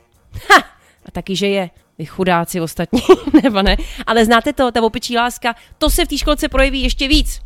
Ha! 0.50 0.58
A 1.04 1.10
taky, 1.10 1.36
že 1.36 1.46
je 1.46 1.70
vy 1.98 2.06
chudáci 2.06 2.60
ostatní, 2.60 3.00
nebo 3.42 3.62
ne? 3.62 3.76
Ale 4.06 4.24
znáte 4.24 4.52
to, 4.52 4.72
ta 4.72 4.82
opičí 4.82 5.16
láska, 5.16 5.54
to 5.78 5.90
se 5.90 6.04
v 6.04 6.08
té 6.08 6.18
školce 6.18 6.48
projeví 6.48 6.82
ještě 6.82 7.08
víc. 7.08 7.40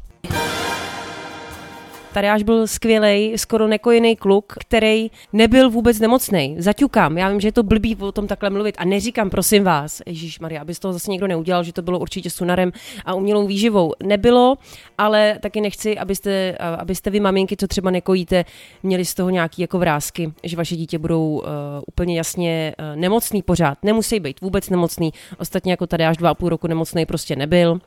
Tadeáš 2.13 2.43
byl 2.43 2.67
skvělý, 2.67 3.39
skoro 3.39 3.69
nekojený 3.69 4.17
kluk, 4.17 4.53
který 4.61 5.11
nebyl 5.33 5.71
vůbec 5.71 5.99
nemocný. 5.99 6.57
Zaťukám, 6.59 7.19
já 7.19 7.29
vím, 7.29 7.41
že 7.41 7.49
je 7.49 7.53
to 7.53 7.63
blbý 7.63 7.97
o 7.97 8.13
tom 8.13 8.27
takhle 8.27 8.51
mluvit 8.51 8.75
a 8.79 8.85
neříkám, 8.85 9.31
prosím 9.31 9.65
vás, 9.65 10.03
Ježíš 10.07 10.41
Maria, 10.41 10.61
aby 10.61 10.75
z 10.75 10.79
toho 10.79 10.93
zase 10.93 11.11
někdo 11.11 11.27
neudělal, 11.27 11.65
že 11.65 11.73
to 11.73 11.83
bylo 11.83 11.99
určitě 11.99 12.31
sunarem 12.31 12.73
a 13.05 13.15
umělou 13.15 13.47
výživou. 13.47 13.93
Nebylo, 14.03 14.59
ale 14.99 15.39
taky 15.43 15.61
nechci, 15.61 15.99
abyste, 15.99 16.57
abyste 16.79 17.11
vy 17.11 17.21
maminky, 17.21 17.57
co 17.57 17.67
třeba 17.67 17.91
nekojíte, 17.91 18.45
měli 18.83 19.05
z 19.05 19.15
toho 19.15 19.31
nějaký 19.31 19.63
jako 19.63 19.79
vrázky, 19.79 20.33
že 20.45 20.57
vaše 20.57 20.77
dítě 20.77 20.99
budou 20.99 21.29
uh, 21.29 21.45
úplně 21.87 22.17
jasně 22.17 22.75
uh, 22.79 23.01
nemocný 23.01 23.43
pořád. 23.43 23.79
Nemusí 23.83 24.21
být 24.21 24.41
vůbec 24.41 24.71
nemocný. 24.71 25.13
Ostatně 25.39 25.73
jako 25.73 25.87
tady 25.87 26.05
až 26.05 26.17
dva 26.17 26.31
a 26.31 26.35
půl 26.35 26.49
roku 26.49 26.67
nemocný 26.67 27.07
prostě 27.07 27.37
nebyl 27.37 27.81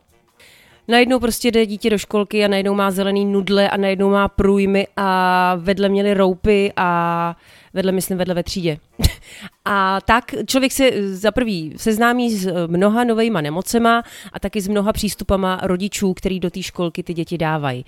najednou 0.87 1.19
prostě 1.19 1.51
jde 1.51 1.65
dítě 1.65 1.89
do 1.89 1.97
školky 1.97 2.45
a 2.45 2.47
najednou 2.47 2.73
má 2.73 2.91
zelený 2.91 3.25
nudle 3.25 3.69
a 3.69 3.77
najednou 3.77 4.09
má 4.09 4.27
průjmy 4.27 4.87
a 4.97 5.55
vedle 5.55 5.89
měli 5.89 6.13
roupy 6.13 6.71
a 6.75 7.35
vedle, 7.73 7.91
myslím, 7.91 8.17
vedle 8.17 8.33
ve 8.33 8.43
třídě. 8.43 8.77
a 9.65 10.01
tak 10.01 10.35
člověk 10.45 10.71
se 10.71 11.15
za 11.15 11.31
prvý 11.31 11.73
seznámí 11.77 12.31
s 12.31 12.67
mnoha 12.67 13.03
novejma 13.03 13.41
nemocema 13.41 14.03
a 14.33 14.39
taky 14.39 14.61
s 14.61 14.67
mnoha 14.67 14.93
přístupama 14.93 15.59
rodičů, 15.63 16.13
který 16.13 16.39
do 16.39 16.49
té 16.49 16.61
školky 16.63 17.03
ty 17.03 17.13
děti 17.13 17.37
dávají 17.37 17.85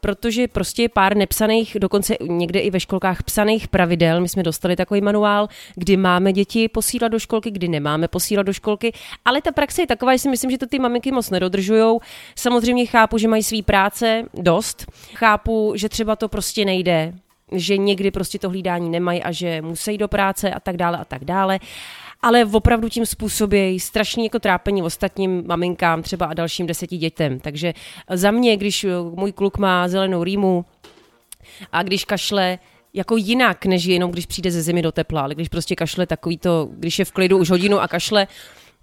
protože 0.00 0.48
prostě 0.48 0.88
pár 0.88 1.16
nepsaných, 1.16 1.76
dokonce 1.80 2.16
někde 2.20 2.60
i 2.60 2.70
ve 2.70 2.80
školkách 2.80 3.22
psaných 3.22 3.68
pravidel. 3.68 4.20
My 4.20 4.28
jsme 4.28 4.42
dostali 4.42 4.76
takový 4.76 5.00
manuál, 5.00 5.48
kdy 5.74 5.96
máme 5.96 6.32
děti 6.32 6.68
posílat 6.68 7.08
do 7.08 7.18
školky, 7.18 7.50
kdy 7.50 7.68
nemáme 7.68 8.08
posílat 8.08 8.46
do 8.46 8.52
školky, 8.52 8.92
ale 9.24 9.42
ta 9.42 9.52
praxe 9.52 9.82
je 9.82 9.86
taková, 9.86 10.12
že 10.12 10.18
si 10.18 10.28
myslím, 10.28 10.50
že 10.50 10.58
to 10.58 10.66
ty 10.66 10.78
maminky 10.78 11.12
moc 11.12 11.30
nedodržujou. 11.30 12.00
Samozřejmě 12.36 12.86
chápu, 12.86 13.18
že 13.18 13.28
mají 13.28 13.42
svý 13.42 13.62
práce 13.62 14.24
dost. 14.34 14.86
Chápu, 15.14 15.72
že 15.76 15.88
třeba 15.88 16.16
to 16.16 16.28
prostě 16.28 16.64
nejde, 16.64 17.12
že 17.52 17.76
někdy 17.76 18.10
prostě 18.10 18.38
to 18.38 18.48
hlídání 18.48 18.90
nemají 18.90 19.22
a 19.22 19.32
že 19.32 19.62
musí 19.62 19.98
do 19.98 20.08
práce 20.08 20.50
a 20.50 20.60
tak 20.60 20.76
dále 20.76 20.98
a 20.98 21.04
tak 21.04 21.24
dále 21.24 21.58
ale 22.22 22.44
opravdu 22.44 22.88
tím 22.88 23.06
způsobí 23.06 23.80
strašně 23.80 24.24
jako 24.24 24.38
trápení 24.38 24.82
ostatním 24.82 25.44
maminkám 25.46 26.02
třeba 26.02 26.26
a 26.26 26.34
dalším 26.34 26.66
deseti 26.66 26.96
dětem. 26.96 27.40
Takže 27.40 27.74
za 28.10 28.30
mě, 28.30 28.56
když 28.56 28.86
můj 29.14 29.32
kluk 29.32 29.58
má 29.58 29.88
zelenou 29.88 30.24
rýmu 30.24 30.64
a 31.72 31.82
když 31.82 32.04
kašle, 32.04 32.58
jako 32.94 33.16
jinak, 33.16 33.66
než 33.66 33.84
jenom 33.84 34.10
když 34.10 34.26
přijde 34.26 34.50
ze 34.50 34.62
zimy 34.62 34.82
do 34.82 34.92
tepla, 34.92 35.22
ale 35.22 35.34
když 35.34 35.48
prostě 35.48 35.76
kašle 35.76 36.06
takový 36.06 36.38
to, 36.38 36.68
když 36.72 36.98
je 36.98 37.04
v 37.04 37.12
klidu 37.12 37.38
už 37.38 37.50
hodinu 37.50 37.80
a 37.80 37.88
kašle, 37.88 38.26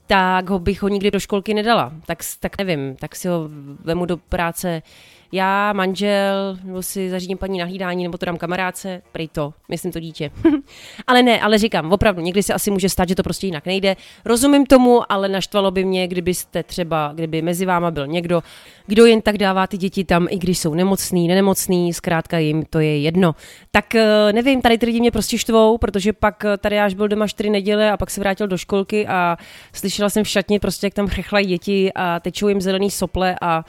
tak 0.07 0.49
ho 0.49 0.59
bych 0.59 0.81
ho 0.81 0.87
nikdy 0.87 1.11
do 1.11 1.19
školky 1.19 1.53
nedala. 1.53 1.93
Tak, 2.05 2.19
tak 2.39 2.57
nevím, 2.57 2.95
tak 2.95 3.15
si 3.15 3.27
ho 3.27 3.49
vemu 3.83 4.05
do 4.05 4.17
práce 4.17 4.81
já, 5.31 5.73
manžel, 5.73 6.57
nebo 6.63 6.83
si 6.83 7.09
zařídím 7.09 7.37
paní 7.37 7.59
nahlídání, 7.59 8.03
nebo 8.03 8.17
to 8.17 8.25
dám 8.25 8.37
kamarádce, 8.37 9.01
prej 9.11 9.27
to, 9.27 9.53
myslím 9.69 9.91
to 9.91 9.99
dítě. 9.99 10.31
ale 11.07 11.23
ne, 11.23 11.41
ale 11.41 11.57
říkám, 11.57 11.91
opravdu, 11.91 12.21
někdy 12.21 12.43
se 12.43 12.53
asi 12.53 12.71
může 12.71 12.89
stát, 12.89 13.09
že 13.09 13.15
to 13.15 13.23
prostě 13.23 13.47
jinak 13.47 13.65
nejde. 13.65 13.95
Rozumím 14.25 14.65
tomu, 14.65 15.11
ale 15.11 15.29
naštvalo 15.29 15.71
by 15.71 15.85
mě, 15.85 16.07
kdybyste 16.07 16.63
třeba, 16.63 17.11
kdyby 17.13 17.41
mezi 17.41 17.65
váma 17.65 17.91
byl 17.91 18.07
někdo, 18.07 18.43
kdo 18.87 19.05
jen 19.05 19.21
tak 19.21 19.37
dává 19.37 19.67
ty 19.67 19.77
děti 19.77 20.03
tam, 20.03 20.27
i 20.29 20.37
když 20.37 20.59
jsou 20.59 20.73
nemocný, 20.73 21.27
nenemocný, 21.27 21.93
zkrátka 21.93 22.37
jim 22.37 22.63
to 22.65 22.79
je 22.79 22.99
jedno. 22.99 23.35
Tak 23.71 23.95
eh, 23.95 24.33
nevím, 24.33 24.61
tady 24.61 24.77
ty 24.77 24.85
lidi 24.85 24.99
mě 24.99 25.11
prostě 25.11 25.37
štvou, 25.37 25.77
protože 25.77 26.13
pak 26.13 26.45
eh, 26.45 26.57
tady 26.57 26.79
až 26.79 26.93
byl 26.93 27.07
doma 27.07 27.27
čtyři 27.27 27.49
neděle 27.49 27.91
a 27.91 27.97
pak 27.97 28.09
se 28.11 28.21
vrátil 28.21 28.47
do 28.47 28.57
školky 28.57 29.07
a 29.07 29.37
slyšela 29.73 30.09
jsem 30.09 30.23
v 30.23 30.27
šatně 30.27 30.59
prostě, 30.59 30.87
jak 30.87 30.93
tam 30.93 31.07
chrchlají 31.07 31.45
děti 31.45 31.91
a 31.95 32.19
tečou 32.19 32.47
jim 32.47 32.61
zelený 32.61 32.91
sople 32.91 33.35
a 33.41 33.65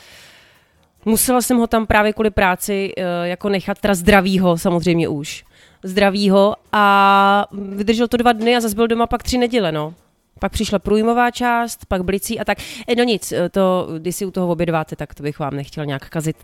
Musela 1.04 1.42
jsem 1.42 1.56
ho 1.56 1.66
tam 1.66 1.86
právě 1.86 2.12
kvůli 2.12 2.30
práci 2.30 2.92
uh, 2.96 3.04
jako 3.24 3.48
nechat, 3.48 3.78
teda 3.78 3.94
zdravýho 3.94 4.58
samozřejmě 4.58 5.08
už, 5.08 5.44
zdravýho 5.82 6.56
a 6.72 7.46
vydržel 7.52 8.08
to 8.08 8.16
dva 8.16 8.32
dny 8.32 8.56
a 8.56 8.60
zase 8.60 8.74
byl 8.74 8.86
doma 8.86 9.06
pak 9.06 9.22
tři 9.22 9.38
neděle, 9.38 9.72
no. 9.72 9.94
Pak 10.40 10.52
přišla 10.52 10.78
průjmová 10.78 11.30
část, 11.30 11.86
pak 11.88 12.02
blicí 12.02 12.40
a 12.40 12.44
tak. 12.44 12.58
E, 12.88 12.94
no 12.96 13.04
nic, 13.04 13.32
eh, 13.32 13.48
to, 13.48 13.88
když 13.98 14.16
si 14.16 14.26
u 14.26 14.30
toho 14.30 14.48
obědváte, 14.48 14.96
tak 14.96 15.14
to 15.14 15.22
bych 15.22 15.38
vám 15.38 15.56
nechtěl 15.56 15.86
nějak 15.86 16.08
kazit 16.08 16.36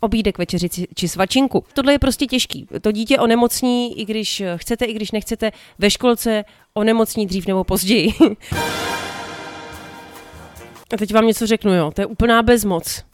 obídek, 0.00 0.38
večeři 0.38 0.68
či 0.94 1.08
svačinku. 1.08 1.64
Tohle 1.74 1.92
je 1.92 1.98
prostě 1.98 2.26
těžký. 2.26 2.68
To 2.80 2.92
dítě 2.92 3.18
onemocní, 3.18 4.00
i 4.00 4.04
když 4.04 4.42
chcete, 4.56 4.84
i 4.84 4.92
když 4.92 5.10
nechcete, 5.10 5.52
ve 5.78 5.90
školce 5.90 6.44
onemocní 6.74 7.26
dřív 7.26 7.46
nebo 7.46 7.64
později. 7.64 8.14
a 10.94 10.96
teď 10.98 11.14
vám 11.14 11.26
něco 11.26 11.46
řeknu, 11.46 11.74
jo, 11.74 11.90
to 11.94 12.00
je 12.00 12.06
úplná 12.06 12.42
bezmoc 12.42 13.04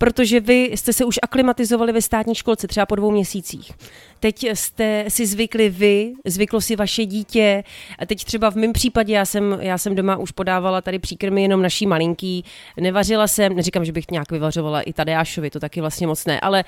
protože 0.00 0.40
vy 0.40 0.70
jste 0.74 0.92
se 0.92 1.04
už 1.04 1.18
aklimatizovali 1.22 1.92
ve 1.92 2.02
státní 2.02 2.34
školce 2.34 2.68
třeba 2.68 2.86
po 2.86 2.96
dvou 2.96 3.10
měsících. 3.10 3.72
Teď 4.20 4.44
jste 4.54 5.04
si 5.08 5.26
zvykli 5.26 5.68
vy, 5.68 6.12
zvyklo 6.26 6.60
si 6.60 6.76
vaše 6.76 7.04
dítě. 7.04 7.64
A 7.98 8.06
teď 8.06 8.24
třeba 8.24 8.50
v 8.50 8.56
mém 8.56 8.72
případě, 8.72 9.12
já 9.12 9.24
jsem, 9.24 9.58
já 9.60 9.78
jsem 9.78 9.94
doma 9.94 10.16
už 10.16 10.30
podávala 10.30 10.80
tady 10.80 10.98
příkrmy 10.98 11.42
jenom 11.42 11.62
naší 11.62 11.86
malinký, 11.86 12.44
nevařila 12.76 13.28
jsem, 13.28 13.56
neříkám, 13.56 13.84
že 13.84 13.92
bych 13.92 14.10
nějak 14.10 14.32
vyvařovala 14.32 14.80
i 14.80 14.92
Tadeášovi, 14.92 15.50
to 15.50 15.60
taky 15.60 15.80
vlastně 15.80 16.06
moc 16.06 16.26
ne, 16.26 16.40
ale 16.40 16.64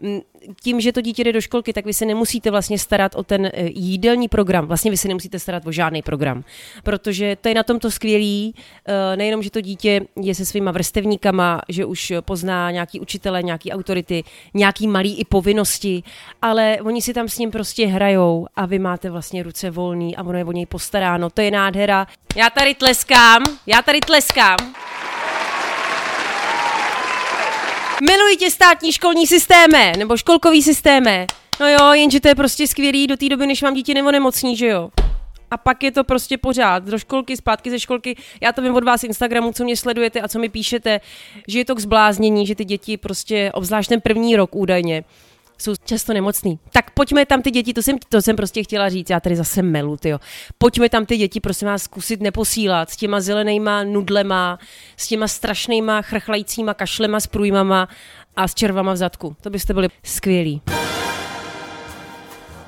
mm, 0.00 0.20
tím, 0.62 0.80
že 0.80 0.92
to 0.92 1.00
dítě 1.00 1.24
jde 1.24 1.32
do 1.32 1.40
školky, 1.40 1.72
tak 1.72 1.86
vy 1.86 1.94
se 1.94 2.04
nemusíte 2.04 2.50
vlastně 2.50 2.78
starat 2.78 3.14
o 3.14 3.22
ten 3.22 3.46
eh, 3.46 3.50
jídelní 3.74 4.28
program. 4.28 4.66
Vlastně 4.66 4.90
vy 4.90 4.96
se 4.96 5.08
nemusíte 5.08 5.38
starat 5.38 5.66
o 5.66 5.72
žádný 5.72 6.02
program, 6.02 6.44
protože 6.82 7.36
to 7.40 7.48
je 7.48 7.54
na 7.54 7.62
tom 7.62 7.78
to 7.78 7.90
skvělý. 7.90 8.54
Eh, 8.86 9.16
nejenom, 9.16 9.42
že 9.42 9.50
to 9.50 9.60
dítě 9.60 10.00
je 10.22 10.34
se 10.34 10.44
svýma 10.46 10.70
vrstevníkama, 10.70 11.60
že 11.68 11.84
už 11.84 12.12
pozná 12.20 12.70
nějaký 12.76 13.00
učitele, 13.00 13.42
nějaký 13.42 13.72
autority, 13.72 14.24
nějaký 14.54 14.86
malý 14.88 15.20
i 15.20 15.24
povinnosti, 15.24 16.02
ale 16.42 16.78
oni 16.82 17.02
si 17.02 17.14
tam 17.14 17.28
s 17.28 17.38
ním 17.38 17.50
prostě 17.50 17.86
hrajou 17.86 18.46
a 18.56 18.66
vy 18.66 18.78
máte 18.78 19.10
vlastně 19.10 19.42
ruce 19.42 19.70
volný 19.70 20.16
a 20.16 20.22
ono 20.22 20.38
je 20.38 20.44
o 20.44 20.52
něj 20.52 20.66
postaráno. 20.66 21.30
To 21.30 21.40
je 21.40 21.50
nádhera. 21.50 22.06
Já 22.36 22.50
tady 22.50 22.74
tleskám, 22.74 23.42
já 23.66 23.82
tady 23.82 24.00
tleskám. 24.00 24.56
Miluji 28.00 28.36
tě 28.36 28.50
státní 28.50 28.92
školní 28.92 29.26
systémy, 29.26 29.92
nebo 29.98 30.16
školkový 30.16 30.62
systémy. 30.62 31.26
No 31.60 31.68
jo, 31.68 31.92
jenže 31.92 32.20
to 32.20 32.28
je 32.28 32.34
prostě 32.34 32.66
skvělý 32.66 33.06
do 33.06 33.16
té 33.16 33.28
doby, 33.28 33.46
než 33.46 33.62
mám 33.62 33.74
dítě 33.74 33.94
nebo 33.94 34.10
nemocní, 34.10 34.56
že 34.56 34.66
jo? 34.66 34.90
A 35.50 35.56
pak 35.56 35.82
je 35.82 35.92
to 35.92 36.04
prostě 36.04 36.38
pořád. 36.38 36.84
Do 36.84 36.98
školky, 36.98 37.36
zpátky 37.36 37.70
ze 37.70 37.80
školky. 37.80 38.16
Já 38.40 38.52
to 38.52 38.62
vím 38.62 38.74
od 38.74 38.84
vás 38.84 39.04
Instagramu, 39.04 39.52
co 39.52 39.64
mě 39.64 39.76
sledujete 39.76 40.20
a 40.20 40.28
co 40.28 40.38
mi 40.38 40.48
píšete, 40.48 41.00
že 41.48 41.58
je 41.58 41.64
to 41.64 41.74
k 41.74 41.80
zbláznění, 41.80 42.46
že 42.46 42.54
ty 42.54 42.64
děti 42.64 42.96
prostě, 42.96 43.50
obzvlášť 43.54 43.88
ten 43.88 44.00
první 44.00 44.36
rok 44.36 44.54
údajně, 44.54 45.04
jsou 45.58 45.74
často 45.84 46.12
nemocný. 46.12 46.58
Tak 46.72 46.90
pojďme 46.90 47.26
tam 47.26 47.42
ty 47.42 47.50
děti, 47.50 47.74
to 47.74 47.82
jsem, 47.82 47.96
to 48.08 48.22
jsem 48.22 48.36
prostě 48.36 48.62
chtěla 48.62 48.88
říct, 48.88 49.10
já 49.10 49.20
tady 49.20 49.36
zase 49.36 49.62
melu, 49.62 49.96
tyjo. 49.96 50.18
Pojďme 50.58 50.88
tam 50.88 51.06
ty 51.06 51.16
děti, 51.16 51.40
prosím 51.40 51.68
vás, 51.68 51.82
zkusit 51.82 52.20
neposílat 52.20 52.90
s 52.90 52.96
těma 52.96 53.20
zelenýma 53.20 53.84
nudlema, 53.84 54.58
s 54.96 55.08
těma 55.08 55.28
strašnýma 55.28 56.02
chrchlajícíma 56.02 56.74
kašlema 56.74 57.20
s 57.20 57.26
průjmama 57.26 57.88
a 58.36 58.48
s 58.48 58.54
červama 58.54 58.92
v 58.92 58.96
zadku. 58.96 59.36
To 59.40 59.50
byste 59.50 59.74
byli 59.74 59.88
skvělí. 60.04 60.62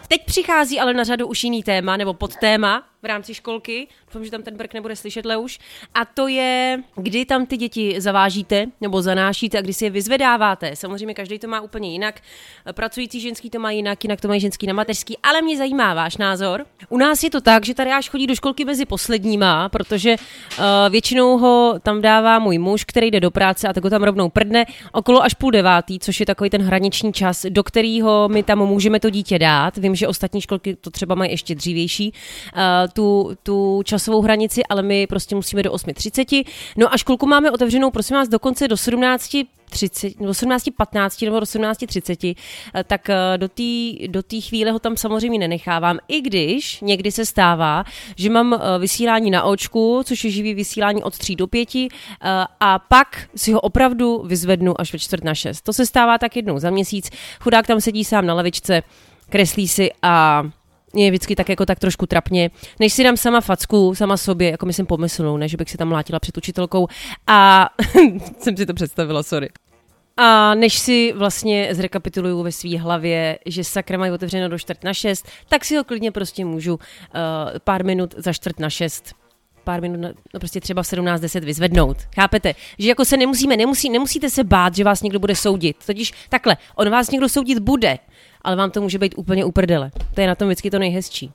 Teď 0.09 0.25
přichází 0.25 0.81
ale 0.81 0.95
na 0.95 1.05
řadu 1.05 1.27
už 1.27 1.45
jiný 1.45 1.63
téma, 1.63 1.97
nebo 1.97 2.15
podtéma 2.15 2.85
v 3.03 3.07
rámci 3.07 3.35
školky. 3.35 3.87
Doufám, 4.07 4.25
že 4.25 4.31
tam 4.31 4.43
ten 4.43 4.57
brk 4.57 4.75
nebude 4.75 4.97
slyšet, 4.97 5.25
Leuš. 5.25 5.59
A 5.95 6.05
to 6.05 6.29
je, 6.29 6.83
kdy 6.97 7.25
tam 7.25 7.47
ty 7.47 7.57
děti 7.57 8.01
zavážíte 8.01 8.67
nebo 8.81 9.03
zanášíte 9.03 9.59
a 9.59 9.61
kdy 9.61 9.73
si 9.73 9.85
je 9.85 9.91
vyzvedáváte. 9.91 10.77
Samozřejmě 10.77 11.15
každý 11.15 11.39
to 11.39 11.49
má 11.49 11.61
úplně 11.61 11.93
jinak. 11.93 12.21
Pracující 12.73 13.21
ženský 13.21 13.51
to 13.51 13.59
má 13.59 13.71
jinak, 13.71 14.05
jinak 14.05 14.21
to 14.21 14.29
mají 14.29 14.41
ženský 14.41 14.67
na 14.67 14.73
mateřský, 14.75 15.19
ale 15.23 15.43
mě 15.43 15.57
zajímá 15.57 15.95
váš 15.95 16.17
názor. 16.17 16.67
U 16.89 16.99
nás 16.99 17.23
je 17.23 17.31
to 17.31 17.41
tak, 17.41 17.67
že 17.67 17.75
tady 17.75 17.91
až 17.91 18.09
chodí 18.09 18.27
do 18.27 18.35
školky 18.35 18.65
mezi 18.65 18.87
posledníma, 18.87 19.69
protože 19.69 20.17
uh, 20.17 20.65
většinou 20.91 21.39
ho 21.39 21.75
tam 21.83 22.03
dává 22.03 22.39
můj 22.39 22.59
muž, 22.59 22.85
který 22.85 23.11
jde 23.11 23.21
do 23.21 23.31
práce 23.31 23.69
a 23.69 23.73
tak 23.73 23.85
ho 23.85 23.91
tam 23.91 24.03
rovnou 24.03 24.29
prdne 24.29 24.65
okolo 24.93 25.23
až 25.23 25.35
půl 25.35 25.51
devátý, 25.51 25.99
což 25.99 26.21
je 26.21 26.27
takový 26.27 26.51
ten 26.51 26.63
hraniční 26.63 27.13
čas, 27.13 27.47
do 27.49 27.63
kterého 27.63 28.29
my 28.29 28.43
tam 28.43 28.59
můžeme 28.59 29.01
to 29.01 29.11
dítě 29.11 29.39
dát. 29.39 29.77
Vím, 29.77 29.95
že 29.95 30.09
ostatní 30.09 30.41
školky 30.41 30.77
to 30.77 30.91
třeba 30.91 31.15
mají 31.15 31.31
ještě 31.31 31.55
dřívější. 31.55 32.13
Uh, 32.57 32.88
tu, 32.89 33.37
tu 33.43 33.83
časovou 33.85 34.21
hranici, 34.21 34.63
ale 34.65 34.83
my 34.83 35.07
prostě 35.07 35.35
musíme 35.35 35.63
do 35.63 35.73
8.30. 35.73 36.47
No 36.77 36.95
a 36.95 36.97
školku 36.97 37.27
máme 37.27 37.51
otevřenou, 37.51 37.91
prosím 37.91 38.17
vás, 38.17 38.29
dokonce 38.29 38.69
do 38.69 38.77
17 38.77 39.37
30, 39.71 40.21
nebo 40.21 40.33
18.15 40.33 41.25
nebo 41.25 41.39
18.30, 41.39 42.37
eh, 42.75 42.85
tak 42.85 43.11
eh, 43.11 43.39
do 43.39 43.49
té 43.49 43.63
do 44.07 44.23
tý 44.23 44.41
chvíle 44.41 44.71
ho 44.71 44.79
tam 44.79 44.97
samozřejmě 44.97 45.39
nenechávám, 45.39 45.99
i 46.09 46.21
když 46.21 46.81
někdy 46.81 47.13
se 47.13 47.27
stává, 47.27 47.85
že 48.17 48.31
mám 48.31 48.55
eh, 48.55 48.79
vysílání 48.79 49.31
na 49.31 49.43
očku, 49.43 50.03
což 50.05 50.25
je 50.25 50.31
živý 50.31 50.55
vysílání 50.55 51.03
od 51.03 51.19
3 51.19 51.37
do 51.37 51.47
5 51.47 51.69
a 52.61 52.79
pak 52.79 53.29
si 53.37 53.53
ho 53.53 53.61
opravdu 53.61 54.23
vyzvednu 54.27 54.81
až 54.81 54.93
ve 54.93 54.99
čtvrt 54.99 55.25
na 55.25 55.35
6. 55.35 55.61
To 55.61 55.73
se 55.73 55.87
stává 55.87 56.19
tak 56.19 56.37
jednou 56.37 56.59
za 56.59 56.71
měsíc. 56.71 57.11
Chudák 57.41 57.67
tam 57.67 57.81
sedí 57.81 58.05
sám 58.05 58.27
na 58.27 58.35
lavičce, 58.35 58.83
kreslí 59.31 59.69
si 59.69 59.91
a 60.03 60.43
je 60.95 61.11
vždycky 61.11 61.37
tak 61.37 61.49
jako 61.49 61.67
tak 61.67 61.79
trošku 61.79 62.07
trapně, 62.07 62.51
než 62.81 62.93
si 62.93 63.05
dám 63.05 63.17
sama 63.17 63.41
facku, 63.41 63.95
sama 63.95 64.17
sobě, 64.17 64.51
jako 64.51 64.67
myslím 64.67 64.87
pomyslnou, 64.87 65.37
ne, 65.37 65.49
že 65.49 65.57
bych 65.57 65.71
si 65.71 65.77
tam 65.77 65.89
mlátila 65.89 66.21
před 66.21 66.37
učitelkou 66.37 66.89
a 67.27 67.69
jsem 68.39 68.57
si 68.57 68.67
to 68.67 68.75
představila, 68.75 69.23
sorry. 69.23 69.49
A 70.17 70.55
než 70.55 70.79
si 70.79 71.13
vlastně 71.13 71.69
zrekapituluju 71.73 72.43
ve 72.43 72.53
své 72.53 72.79
hlavě, 72.79 73.39
že 73.47 73.65
sakra 73.65 73.99
mají 73.99 74.13
otevřeno 74.13 74.49
do 74.49 74.59
čtvrt 74.59 74.85
na 74.85 74.95
šest, 74.95 75.29
tak 75.49 75.65
si 75.65 75.77
ho 75.77 75.85
klidně 75.85 76.13
prostě 76.13 76.45
můžu 76.45 76.75
uh, 76.75 76.81
pár 77.65 77.85
minut 77.85 78.15
za 78.19 78.33
čtvrt 78.33 78.61
na 78.61 78.71
šest 78.71 79.15
pár 79.69 79.83
minut, 79.83 80.17
no 80.35 80.41
prostě 80.41 80.61
třeba 80.61 80.83
v 80.83 80.87
17.10 80.87 81.45
vyzvednout. 81.45 81.97
Chápete? 82.15 82.55
Že 82.79 82.89
jako 82.89 83.05
se 83.05 83.17
nemusíme, 83.17 83.57
nemusí, 83.57 83.91
nemusíte 83.91 84.31
se 84.31 84.45
bát, 84.45 84.75
že 84.75 84.85
vás 84.85 85.03
někdo 85.03 85.19
bude 85.19 85.35
soudit. 85.35 85.77
Totiž 85.87 86.13
takhle, 86.29 86.57
on 86.75 86.91
vás 86.91 87.11
někdo 87.11 87.29
soudit 87.29 87.59
bude, 87.59 87.99
ale 88.49 88.57
vám 88.57 88.71
to 88.71 88.81
může 88.81 88.99
být 88.99 89.15
úplně 89.17 89.45
uprdele. 89.45 89.91
To 90.15 90.21
je 90.21 90.27
na 90.27 90.35
tom 90.35 90.49
vždycky 90.49 90.71
to 90.71 90.79
nejhezčí. 90.79 91.31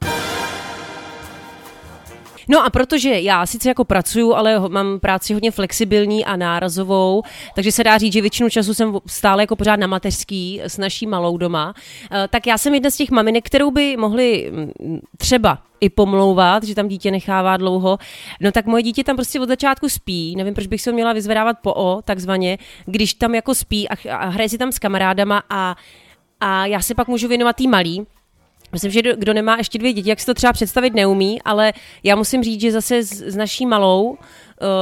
No 2.48 2.65
a 2.65 2.70
protože 2.70 3.20
já 3.20 3.46
sice 3.46 3.70
jako 3.70 3.86
pracuju, 3.86 4.34
ale 4.34 4.70
mám 4.70 5.00
práci 5.00 5.34
hodně 5.34 5.51
flexibilní 5.51 6.25
a 6.25 6.36
nárazovou, 6.36 7.24
takže 7.55 7.72
se 7.72 7.84
dá 7.84 7.98
říct, 7.98 8.13
že 8.13 8.22
většinu 8.22 8.50
času 8.50 8.74
jsem 8.74 8.98
stále 9.05 9.43
jako 9.43 9.55
pořád 9.55 9.75
na 9.75 9.88
mateřský 9.88 10.62
s 10.63 10.77
naší 10.77 11.08
malou 11.08 11.38
doma, 11.38 11.74
eh, 12.12 12.27
tak 12.27 12.48
já 12.48 12.58
jsem 12.58 12.74
jedna 12.74 12.89
z 12.89 12.98
těch 12.98 13.12
maminek, 13.12 13.46
kterou 13.46 13.72
by 13.72 13.98
mohli 13.98 14.51
mm, 14.51 15.00
třeba 15.17 15.60
i 15.82 15.89
pomlouvat, 15.89 16.63
že 16.63 16.75
tam 16.75 16.88
dítě 16.88 17.12
nechává 17.12 17.58
dlouho. 17.58 17.98
No 18.41 18.51
tak 18.51 18.65
moje 18.65 18.84
dítě 18.84 19.03
tam 19.03 19.15
prostě 19.15 19.39
od 19.39 19.50
začátku 19.50 19.89
spí, 19.89 20.36
nevím, 20.36 20.53
proč 20.53 20.67
bych 20.67 20.82
se 20.82 20.91
měla 20.91 21.13
vyzvedávat 21.13 21.58
po 21.62 21.74
O, 21.74 22.01
takzvaně, 22.01 22.58
když 22.86 23.13
tam 23.13 23.36
jako 23.36 23.55
spí 23.55 23.89
a, 23.89 24.15
a 24.15 24.25
hraje 24.25 24.50
si 24.50 24.58
tam 24.58 24.72
s 24.72 24.79
kamarádama 24.79 25.43
a 25.50 25.75
a 26.43 26.65
já 26.65 26.81
se 26.81 26.95
pak 26.95 27.07
můžu 27.07 27.27
věnovat 27.27 27.55
tý 27.55 27.67
malý, 27.67 28.05
Myslím, 28.71 28.91
že 28.91 29.01
kdo 29.01 29.33
nemá 29.33 29.57
ještě 29.57 29.77
dvě 29.77 29.93
děti, 29.93 30.09
jak 30.09 30.19
si 30.19 30.25
to 30.25 30.33
třeba 30.33 30.53
představit 30.53 30.93
neumí, 30.93 31.41
ale 31.41 31.73
já 32.03 32.15
musím 32.15 32.43
říct, 32.43 32.62
že 32.62 32.71
zase 32.71 33.03
s, 33.03 33.21
s 33.21 33.35
naší 33.35 33.65
malou, 33.65 34.17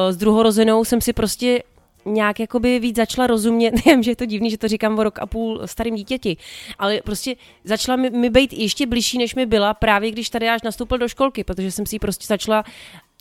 s 0.09 0.17
druhorozenou 0.17 0.85
jsem 0.85 1.01
si 1.01 1.13
prostě 1.13 1.63
nějak 2.05 2.39
jakoby 2.39 2.79
víc 2.79 2.95
začala 2.95 3.27
rozumět, 3.27 3.73
nevím, 3.85 4.03
že 4.03 4.11
je 4.11 4.15
to 4.15 4.25
divný, 4.25 4.49
že 4.49 4.57
to 4.57 4.67
říkám 4.67 4.99
o 4.99 5.03
rok 5.03 5.19
a 5.19 5.25
půl 5.25 5.61
starým 5.65 5.95
dítěti, 5.95 6.37
ale 6.79 7.01
prostě 7.03 7.35
začala 7.63 7.95
mi, 7.95 8.09
mi 8.09 8.29
být 8.29 8.53
ještě 8.53 8.87
blížší, 8.87 9.17
než 9.17 9.35
mi 9.35 9.45
byla 9.45 9.73
právě 9.73 10.11
když 10.11 10.29
tady 10.29 10.49
až 10.49 10.61
nastoupil 10.61 10.97
do 10.97 11.07
školky, 11.07 11.43
protože 11.43 11.71
jsem 11.71 11.85
si 11.85 11.95
ji 11.95 11.99
prostě 11.99 12.25
začala, 12.27 12.63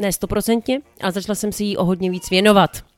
ne 0.01 0.13
stoprocentně, 0.13 0.81
ale 1.03 1.13
začala 1.13 1.35
jsem 1.35 1.53
si 1.53 1.65
ji 1.65 1.77
o 1.77 1.85
hodně 1.85 2.11
víc 2.11 2.31
věnovat. 2.31 2.90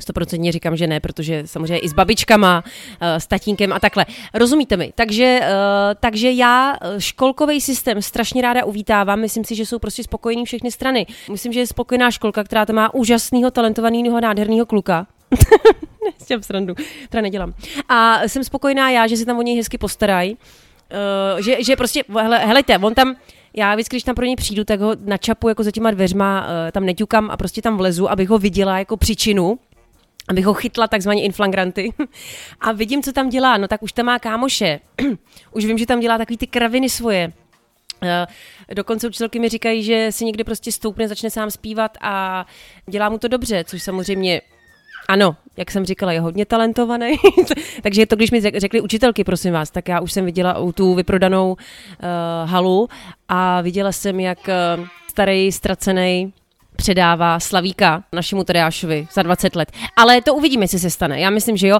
Stoprocentně 0.00 0.52
říkám, 0.52 0.76
že 0.76 0.86
ne, 0.86 1.00
protože 1.00 1.42
samozřejmě 1.46 1.78
i 1.78 1.88
s 1.88 1.92
babičkama, 1.92 2.64
s 3.00 3.26
tatínkem 3.26 3.72
a 3.72 3.80
takhle. 3.80 4.06
Rozumíte 4.34 4.76
mi? 4.76 4.92
Takže, 4.94 5.40
takže 6.00 6.30
já 6.30 6.76
školkový 6.98 7.60
systém 7.60 8.02
strašně 8.02 8.42
ráda 8.42 8.64
uvítávám. 8.64 9.20
Myslím 9.20 9.44
si, 9.44 9.54
že 9.54 9.66
jsou 9.66 9.78
prostě 9.78 10.02
spokojení 10.04 10.44
všechny 10.44 10.70
strany. 10.70 11.06
Myslím, 11.30 11.52
že 11.52 11.60
je 11.60 11.66
spokojená 11.66 12.10
školka, 12.10 12.44
která 12.44 12.66
tam 12.66 12.76
má 12.76 12.94
úžasného, 12.94 13.50
talentovaného, 13.50 14.20
nádherného 14.20 14.66
kluka. 14.66 15.06
S 16.18 16.24
těm 16.24 16.42
srandu, 16.42 16.74
teda 17.08 17.22
nedělám. 17.22 17.54
A 17.88 18.28
jsem 18.28 18.44
spokojená 18.44 18.90
já, 18.90 19.06
že 19.06 19.16
se 19.16 19.24
tam 19.24 19.38
o 19.38 19.42
něj 19.42 19.56
hezky 19.56 19.78
postarají. 19.78 20.36
Že, 21.38 21.64
že 21.64 21.76
prostě, 21.76 22.04
hele, 22.20 22.38
helejte, 22.38 22.78
on 22.78 22.94
tam, 22.94 23.16
já 23.54 23.74
vždycky, 23.74 23.96
když 23.96 24.02
tam 24.02 24.14
pro 24.14 24.24
něj 24.24 24.36
přijdu, 24.36 24.64
tak 24.64 24.80
ho 24.80 24.96
načapu 25.04 25.48
jako 25.48 25.62
za 25.62 25.70
těma 25.70 25.90
dveřma, 25.90 26.46
tam 26.72 26.86
neťukám 26.86 27.30
a 27.30 27.36
prostě 27.36 27.62
tam 27.62 27.76
vlezu, 27.76 28.10
abych 28.10 28.28
ho 28.28 28.38
viděla 28.38 28.78
jako 28.78 28.96
příčinu, 28.96 29.58
abych 30.28 30.44
ho 30.44 30.54
chytla 30.54 30.88
takzvaně 30.88 31.22
inflagranty 31.22 31.92
a 32.60 32.72
vidím, 32.72 33.02
co 33.02 33.12
tam 33.12 33.28
dělá, 33.28 33.56
no 33.56 33.68
tak 33.68 33.82
už 33.82 33.92
tam 33.92 34.06
má 34.06 34.18
kámoše, 34.18 34.80
už 35.52 35.64
vím, 35.64 35.78
že 35.78 35.86
tam 35.86 36.00
dělá 36.00 36.18
takový 36.18 36.36
ty 36.36 36.46
kraviny 36.46 36.88
svoje, 36.88 37.32
Uh, 38.02 38.08
dokonce 38.74 39.08
učitelky 39.08 39.38
mi 39.38 39.48
říkají, 39.48 39.82
že 39.82 40.06
si 40.10 40.24
někdy 40.24 40.44
prostě 40.44 40.72
stoupne, 40.72 41.08
začne 41.08 41.30
sám 41.30 41.50
zpívat 41.50 41.98
a 42.00 42.46
dělá 42.90 43.08
mu 43.08 43.18
to 43.18 43.28
dobře, 43.28 43.64
což 43.64 43.82
samozřejmě 43.82 44.40
ano, 45.08 45.36
jak 45.56 45.70
jsem 45.70 45.84
říkala, 45.84 46.12
je 46.12 46.20
hodně 46.20 46.46
talentovaný. 46.46 47.16
Takže 47.82 48.06
to, 48.06 48.16
když 48.16 48.30
mi 48.30 48.40
řekli 48.40 48.80
učitelky, 48.80 49.24
prosím 49.24 49.52
vás, 49.52 49.70
tak 49.70 49.88
já 49.88 50.00
už 50.00 50.12
jsem 50.12 50.24
viděla 50.24 50.72
tu 50.74 50.94
vyprodanou 50.94 51.50
uh, 51.52 52.50
halu 52.50 52.88
a 53.28 53.60
viděla 53.60 53.92
jsem, 53.92 54.20
jak 54.20 54.38
uh, 54.78 54.86
starý, 55.08 55.52
ztracený 55.52 56.32
předává 56.76 57.40
Slavíka 57.40 58.02
našemu 58.12 58.44
Tadeášovi 58.44 59.08
za 59.12 59.22
20 59.22 59.56
let. 59.56 59.72
Ale 59.96 60.22
to 60.22 60.34
uvidíme, 60.34 60.64
jestli 60.64 60.78
se 60.78 60.90
stane. 60.90 61.20
Já 61.20 61.30
myslím, 61.30 61.56
že 61.56 61.68
jo. 61.68 61.78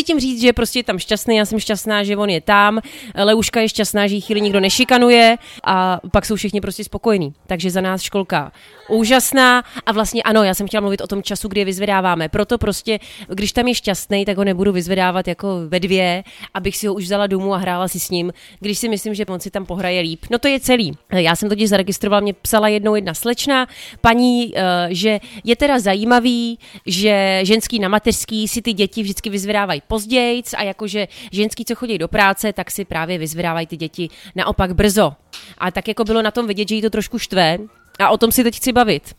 Chci 0.00 0.04
tím 0.06 0.20
říct, 0.20 0.40
že 0.40 0.52
prostě 0.52 0.78
je 0.78 0.84
tam 0.84 0.98
šťastný, 0.98 1.36
já 1.36 1.44
jsem 1.44 1.60
šťastná, 1.60 2.02
že 2.02 2.16
on 2.16 2.30
je 2.30 2.40
tam, 2.40 2.80
Leuška 3.14 3.60
je 3.60 3.68
šťastná, 3.68 4.06
že 4.06 4.14
jí 4.14 4.20
chvíli 4.20 4.40
nikdo 4.40 4.60
nešikanuje 4.60 5.36
a 5.64 6.00
pak 6.12 6.26
jsou 6.26 6.36
všichni 6.36 6.60
prostě 6.60 6.84
spokojení. 6.84 7.34
Takže 7.46 7.70
za 7.70 7.80
nás 7.80 8.02
školka 8.02 8.52
úžasná 8.90 9.64
a 9.86 9.92
vlastně 9.92 10.22
ano, 10.22 10.42
já 10.42 10.54
jsem 10.54 10.66
chtěla 10.66 10.80
mluvit 10.80 11.00
o 11.00 11.06
tom 11.06 11.22
času, 11.22 11.48
kdy 11.48 11.60
je 11.60 11.64
vyzvedáváme. 11.64 12.28
Proto 12.28 12.58
prostě, 12.58 12.98
když 13.28 13.52
tam 13.52 13.68
je 13.68 13.74
šťastný, 13.74 14.24
tak 14.24 14.36
ho 14.36 14.44
nebudu 14.44 14.72
vyzvedávat 14.72 15.28
jako 15.28 15.48
ve 15.68 15.80
dvě, 15.80 16.24
abych 16.54 16.76
si 16.76 16.86
ho 16.86 16.94
už 16.94 17.04
vzala 17.04 17.26
domů 17.26 17.54
a 17.54 17.56
hrála 17.56 17.88
si 17.88 18.00
s 18.00 18.10
ním, 18.10 18.32
když 18.60 18.78
si 18.78 18.88
myslím, 18.88 19.14
že 19.14 19.26
on 19.26 19.40
si 19.40 19.50
tam 19.50 19.66
pohraje 19.66 20.00
líp. 20.00 20.26
No 20.30 20.38
to 20.38 20.48
je 20.48 20.60
celý. 20.60 20.92
Já 21.12 21.36
jsem 21.36 21.48
totiž 21.48 21.68
zaregistrovala, 21.68 22.20
mě 22.20 22.32
psala 22.32 22.68
jednou 22.68 22.94
jedna 22.94 23.14
slečna, 23.14 23.66
paní, 24.00 24.52
eh, 24.56 24.88
že 24.90 25.20
je 25.44 25.56
teda 25.56 25.78
zajímavý, 25.78 26.58
že 26.86 27.40
ženský 27.42 27.78
na 27.78 27.88
mateřský 27.88 28.48
si 28.48 28.62
ty 28.62 28.72
děti 28.72 29.02
vždycky 29.02 29.30
vyzvedávají 29.30 29.82
později 29.90 30.42
a 30.56 30.62
jakože 30.62 31.08
ženský, 31.32 31.64
co 31.64 31.74
chodí 31.74 31.98
do 31.98 32.08
práce, 32.08 32.52
tak 32.52 32.70
si 32.70 32.84
právě 32.84 33.18
vyzvedávají 33.18 33.66
ty 33.66 33.76
děti 33.76 34.08
naopak 34.34 34.74
brzo. 34.74 35.12
A 35.58 35.70
tak 35.70 35.88
jako 35.88 36.04
bylo 36.04 36.22
na 36.22 36.30
tom 36.30 36.46
vidět, 36.46 36.68
že 36.68 36.74
jí 36.74 36.82
to 36.82 36.90
trošku 36.90 37.18
štve, 37.18 37.58
a 37.98 38.10
o 38.10 38.16
tom 38.16 38.32
si 38.32 38.42
teď 38.42 38.56
chci 38.56 38.72
bavit. 38.72 39.14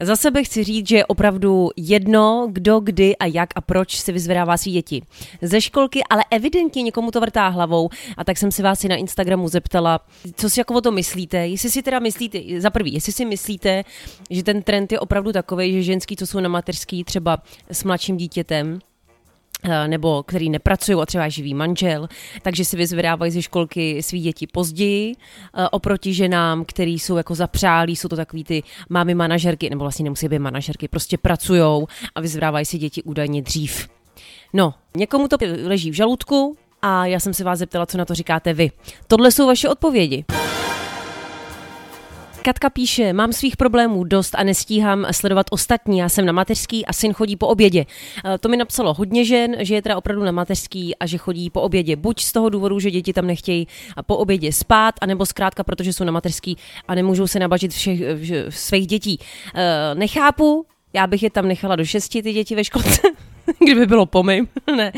Za 0.00 0.16
sebe 0.16 0.44
chci 0.44 0.64
říct, 0.64 0.88
že 0.88 0.96
je 0.96 1.06
opravdu 1.06 1.70
jedno, 1.76 2.48
kdo, 2.52 2.80
kdy 2.80 3.16
a 3.16 3.26
jak 3.26 3.50
a 3.54 3.60
proč 3.60 3.96
si 3.96 4.12
vyzvedává 4.12 4.56
svý 4.56 4.72
děti. 4.72 5.02
Ze 5.42 5.60
školky, 5.60 6.02
ale 6.10 6.24
evidentně 6.30 6.82
někomu 6.82 7.10
to 7.10 7.20
vrtá 7.20 7.48
hlavou 7.48 7.88
a 8.16 8.24
tak 8.24 8.38
jsem 8.38 8.52
si 8.52 8.62
vás 8.62 8.84
i 8.84 8.88
na 8.88 8.96
Instagramu 8.96 9.48
zeptala, 9.48 10.00
co 10.36 10.50
si 10.50 10.60
jako 10.60 10.74
o 10.74 10.80
to 10.80 10.90
myslíte. 10.90 11.38
Jestli 11.38 11.70
si 11.70 11.82
teda 11.82 11.98
myslíte, 11.98 12.38
za 12.58 12.70
prvý, 12.70 12.94
jestli 12.94 13.12
si 13.12 13.24
myslíte, 13.24 13.84
že 14.30 14.42
ten 14.42 14.62
trend 14.62 14.92
je 14.92 15.00
opravdu 15.00 15.32
takový, 15.32 15.72
že 15.72 15.82
ženský, 15.82 16.16
co 16.16 16.26
jsou 16.26 16.40
na 16.40 16.48
mateřský, 16.48 17.04
třeba 17.04 17.38
s 17.70 17.84
mladším 17.84 18.16
dítětem, 18.16 18.78
nebo 19.86 20.22
který 20.22 20.50
nepracují 20.50 20.98
a 20.98 21.06
třeba 21.06 21.28
živý 21.28 21.54
manžel, 21.54 22.08
takže 22.42 22.64
si 22.64 22.76
vyzvedávají 22.76 23.32
ze 23.32 23.42
školky 23.42 24.02
svý 24.02 24.20
děti 24.20 24.46
později 24.46 25.14
eh, 25.14 25.68
oproti 25.68 26.14
ženám, 26.14 26.64
který 26.64 26.98
jsou 26.98 27.16
jako 27.16 27.34
zapřálí, 27.34 27.96
jsou 27.96 28.08
to 28.08 28.16
takový 28.16 28.44
ty 28.44 28.62
mámy 28.88 29.14
manažerky, 29.14 29.70
nebo 29.70 29.84
vlastně 29.84 30.02
nemusí 30.02 30.28
být 30.28 30.38
manažerky, 30.38 30.88
prostě 30.88 31.18
pracují 31.18 31.86
a 32.14 32.20
vyzvedávají 32.20 32.64
si 32.64 32.78
děti 32.78 33.02
údajně 33.02 33.42
dřív. 33.42 33.88
No, 34.52 34.74
někomu 34.96 35.28
to 35.28 35.36
leží 35.64 35.90
v 35.90 35.94
žaludku 35.94 36.56
a 36.82 37.06
já 37.06 37.20
jsem 37.20 37.34
se 37.34 37.44
vás 37.44 37.58
zeptala, 37.58 37.86
co 37.86 37.98
na 37.98 38.04
to 38.04 38.14
říkáte 38.14 38.52
vy. 38.52 38.70
Tohle 39.06 39.32
jsou 39.32 39.46
vaše 39.46 39.68
odpovědi. 39.68 40.24
Katka 42.44 42.70
píše, 42.70 43.12
mám 43.12 43.32
svých 43.32 43.56
problémů 43.56 44.04
dost 44.04 44.34
a 44.34 44.42
nestíhám 44.42 45.06
sledovat 45.10 45.46
ostatní. 45.50 45.98
Já 45.98 46.08
jsem 46.08 46.26
na 46.26 46.32
mateřský 46.32 46.86
a 46.86 46.92
syn 46.92 47.12
chodí 47.12 47.36
po 47.36 47.46
obědě. 47.46 47.86
Eh, 48.24 48.38
to 48.38 48.48
mi 48.48 48.56
napsalo 48.56 48.94
hodně 48.94 49.24
žen, 49.24 49.56
že 49.58 49.74
je 49.74 49.82
teda 49.82 49.96
opravdu 49.96 50.24
na 50.24 50.32
mateřský 50.32 50.96
a 50.96 51.06
že 51.06 51.18
chodí 51.18 51.50
po 51.50 51.60
obědě. 51.60 51.96
Buď 51.96 52.20
z 52.20 52.32
toho 52.32 52.48
důvodu, 52.48 52.80
že 52.80 52.90
děti 52.90 53.12
tam 53.12 53.26
nechtějí 53.26 53.68
po 54.06 54.16
obědě 54.16 54.52
spát, 54.52 54.94
anebo 55.00 55.26
zkrátka, 55.26 55.64
protože 55.64 55.92
jsou 55.92 56.04
na 56.04 56.12
mateřský 56.12 56.56
a 56.88 56.94
nemůžou 56.94 57.26
se 57.26 57.38
nabažit 57.38 57.72
všech, 57.72 58.00
svých 58.48 58.86
dětí. 58.86 59.18
Eh, 59.54 59.94
nechápu, 59.94 60.66
já 60.92 61.06
bych 61.06 61.22
je 61.22 61.30
tam 61.30 61.48
nechala 61.48 61.76
do 61.76 61.84
šesti, 61.84 62.22
ty 62.22 62.32
děti 62.32 62.54
ve 62.54 62.64
školce, 62.64 63.02
kdyby 63.64 63.86
bylo 63.86 64.06
po 64.06 64.22
mým. 64.22 64.48
ne. 64.76 64.92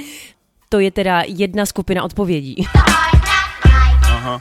To 0.69 0.81
je 0.81 0.91
teda 0.91 1.23
jedna 1.27 1.67
skupina 1.67 2.05
odpovědí. 2.05 2.67
Aha. 4.05 4.41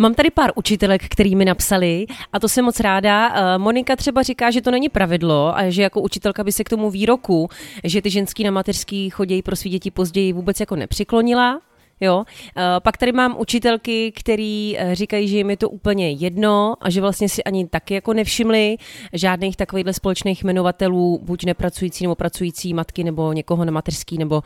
Mám 0.00 0.14
tady 0.14 0.30
pár 0.30 0.50
učitelek, 0.54 1.02
který 1.08 1.36
mi 1.36 1.44
napsali 1.44 2.06
a 2.32 2.40
to 2.40 2.48
jsem 2.48 2.64
moc 2.64 2.80
ráda. 2.80 3.28
Eh, 3.28 3.58
Monika 3.58 3.96
třeba 3.96 4.22
říká, 4.22 4.50
že 4.50 4.62
to 4.62 4.70
není 4.70 4.88
pravidlo 4.88 5.56
a 5.56 5.70
že 5.70 5.82
jako 5.82 6.00
učitelka 6.00 6.44
by 6.44 6.52
se 6.52 6.64
k 6.64 6.68
tomu 6.68 6.90
výroku, 6.90 7.48
že 7.84 8.02
ty 8.02 8.10
ženský 8.10 8.44
na 8.44 8.50
mateřský 8.50 9.10
chodí 9.10 9.42
pro 9.42 9.56
svý 9.56 9.70
děti 9.70 9.90
později 9.90 10.32
vůbec 10.32 10.60
jako 10.60 10.76
nepřiklonila. 10.76 11.60
Jo. 12.00 12.24
Eh, 12.56 12.62
pak 12.80 12.96
tady 12.96 13.12
mám 13.12 13.36
učitelky, 13.38 14.12
který 14.12 14.78
eh, 14.78 14.94
říkají, 14.94 15.28
že 15.28 15.36
jim 15.36 15.50
je 15.50 15.56
to 15.56 15.70
úplně 15.70 16.10
jedno 16.10 16.74
a 16.80 16.90
že 16.90 17.00
vlastně 17.00 17.28
si 17.28 17.44
ani 17.44 17.66
taky 17.66 17.94
jako 17.94 18.14
nevšimli 18.14 18.76
žádných 19.12 19.56
takovýchhle 19.56 19.92
společných 19.92 20.44
jmenovatelů, 20.44 21.20
buď 21.22 21.44
nepracující 21.44 22.04
nebo 22.04 22.14
pracující 22.14 22.74
matky 22.74 23.04
nebo 23.04 23.32
někoho 23.32 23.64
na 23.64 23.72
mateřský 23.72 24.18
nebo 24.18 24.42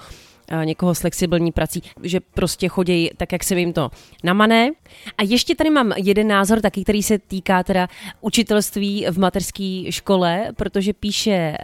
někoho 0.65 0.95
s 0.95 1.01
flexibilní 1.01 1.53
prací, 1.53 1.83
že 2.03 2.21
prostě 2.21 2.69
chodí 2.69 3.11
tak, 3.17 3.33
jak 3.33 3.45
se 3.45 3.61
jim 3.61 3.73
to 3.73 3.91
namane. 4.25 4.71
A 5.19 5.23
ještě 5.23 5.55
tady 5.55 5.71
mám 5.71 5.93
jeden 5.97 6.29
názor 6.29 6.61
taky, 6.61 6.83
který 6.83 7.03
se 7.03 7.19
týká 7.19 7.63
teda 7.63 7.89
učitelství 8.21 9.07
v 9.11 9.19
mateřské 9.19 9.85
škole, 9.91 10.49
protože 10.57 10.93
píše, 10.93 11.57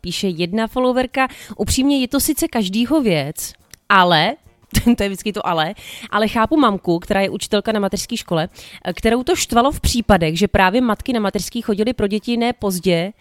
píše 0.00 0.28
jedna 0.28 0.66
followerka, 0.66 1.28
upřímně 1.56 2.00
je 2.00 2.08
to 2.08 2.20
sice 2.20 2.48
každýho 2.48 3.02
věc, 3.02 3.52
ale 3.88 4.34
to 4.96 5.02
je 5.02 5.08
vždycky 5.08 5.32
to 5.32 5.46
ale, 5.46 5.74
ale 6.10 6.28
chápu 6.28 6.56
mamku, 6.56 6.98
která 6.98 7.20
je 7.20 7.30
učitelka 7.30 7.72
na 7.72 7.80
mateřské 7.80 8.16
škole, 8.16 8.48
kterou 8.94 9.22
to 9.22 9.36
štvalo 9.36 9.72
v 9.72 9.80
případech, 9.80 10.38
že 10.38 10.48
právě 10.48 10.80
matky 10.80 11.12
na 11.12 11.20
mateřský 11.20 11.62
chodily 11.62 11.92
pro 11.92 12.06
děti 12.06 12.36
ne 12.36 12.52
pozdě, 12.52 13.12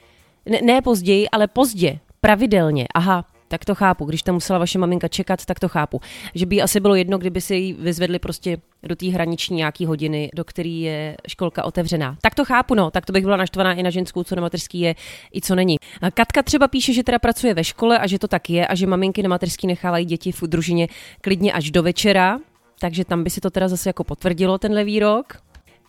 ne, 0.45 0.59
ne 0.61 0.81
později, 0.81 1.29
ale 1.29 1.47
pozdě, 1.47 1.99
pravidelně. 2.21 2.87
Aha, 2.95 3.25
tak 3.53 3.65
to 3.65 3.75
chápu. 3.75 4.05
Když 4.05 4.23
tam 4.23 4.35
musela 4.35 4.59
vaše 4.59 4.79
maminka 4.79 5.07
čekat, 5.07 5.45
tak 5.45 5.59
to 5.59 5.69
chápu. 5.69 6.01
Že 6.35 6.45
by 6.45 6.61
asi 6.61 6.79
bylo 6.79 6.95
jedno, 6.95 7.17
kdyby 7.17 7.41
si 7.41 7.55
ji 7.55 7.73
vyzvedli 7.73 8.19
prostě 8.19 8.57
do 8.83 8.95
té 8.95 9.05
hraniční 9.05 9.57
nějaký 9.57 9.85
hodiny, 9.85 10.29
do 10.35 10.43
který 10.43 10.81
je 10.81 11.17
školka 11.27 11.63
otevřená. 11.63 12.17
Tak 12.21 12.35
to 12.35 12.45
chápu, 12.45 12.75
no, 12.75 12.91
tak 12.91 13.05
to 13.05 13.13
bych 13.13 13.23
byla 13.23 13.37
naštvaná 13.37 13.73
i 13.73 13.83
na 13.83 13.89
ženskou, 13.89 14.23
co 14.23 14.35
na 14.35 14.41
mateřský 14.41 14.79
je, 14.79 14.95
i 15.35 15.41
co 15.41 15.55
není. 15.55 15.75
Katka 16.13 16.43
třeba 16.43 16.67
píše, 16.67 16.93
že 16.93 17.03
teda 17.03 17.19
pracuje 17.19 17.53
ve 17.53 17.63
škole 17.63 17.99
a 17.99 18.07
že 18.07 18.19
to 18.19 18.27
tak 18.27 18.49
je 18.49 18.67
a 18.67 18.75
že 18.75 18.87
maminky 18.87 19.23
na 19.23 19.29
mateřský 19.29 19.67
nechávají 19.67 20.05
děti 20.05 20.31
v 20.31 20.41
družině 20.41 20.87
klidně 21.21 21.53
až 21.53 21.71
do 21.71 21.83
večera, 21.83 22.39
takže 22.79 23.05
tam 23.05 23.23
by 23.23 23.29
si 23.29 23.41
to 23.41 23.49
teda 23.49 23.67
zase 23.67 23.89
jako 23.89 24.03
potvrdilo 24.03 24.57
tenhle 24.57 24.83
výrok. 24.83 25.33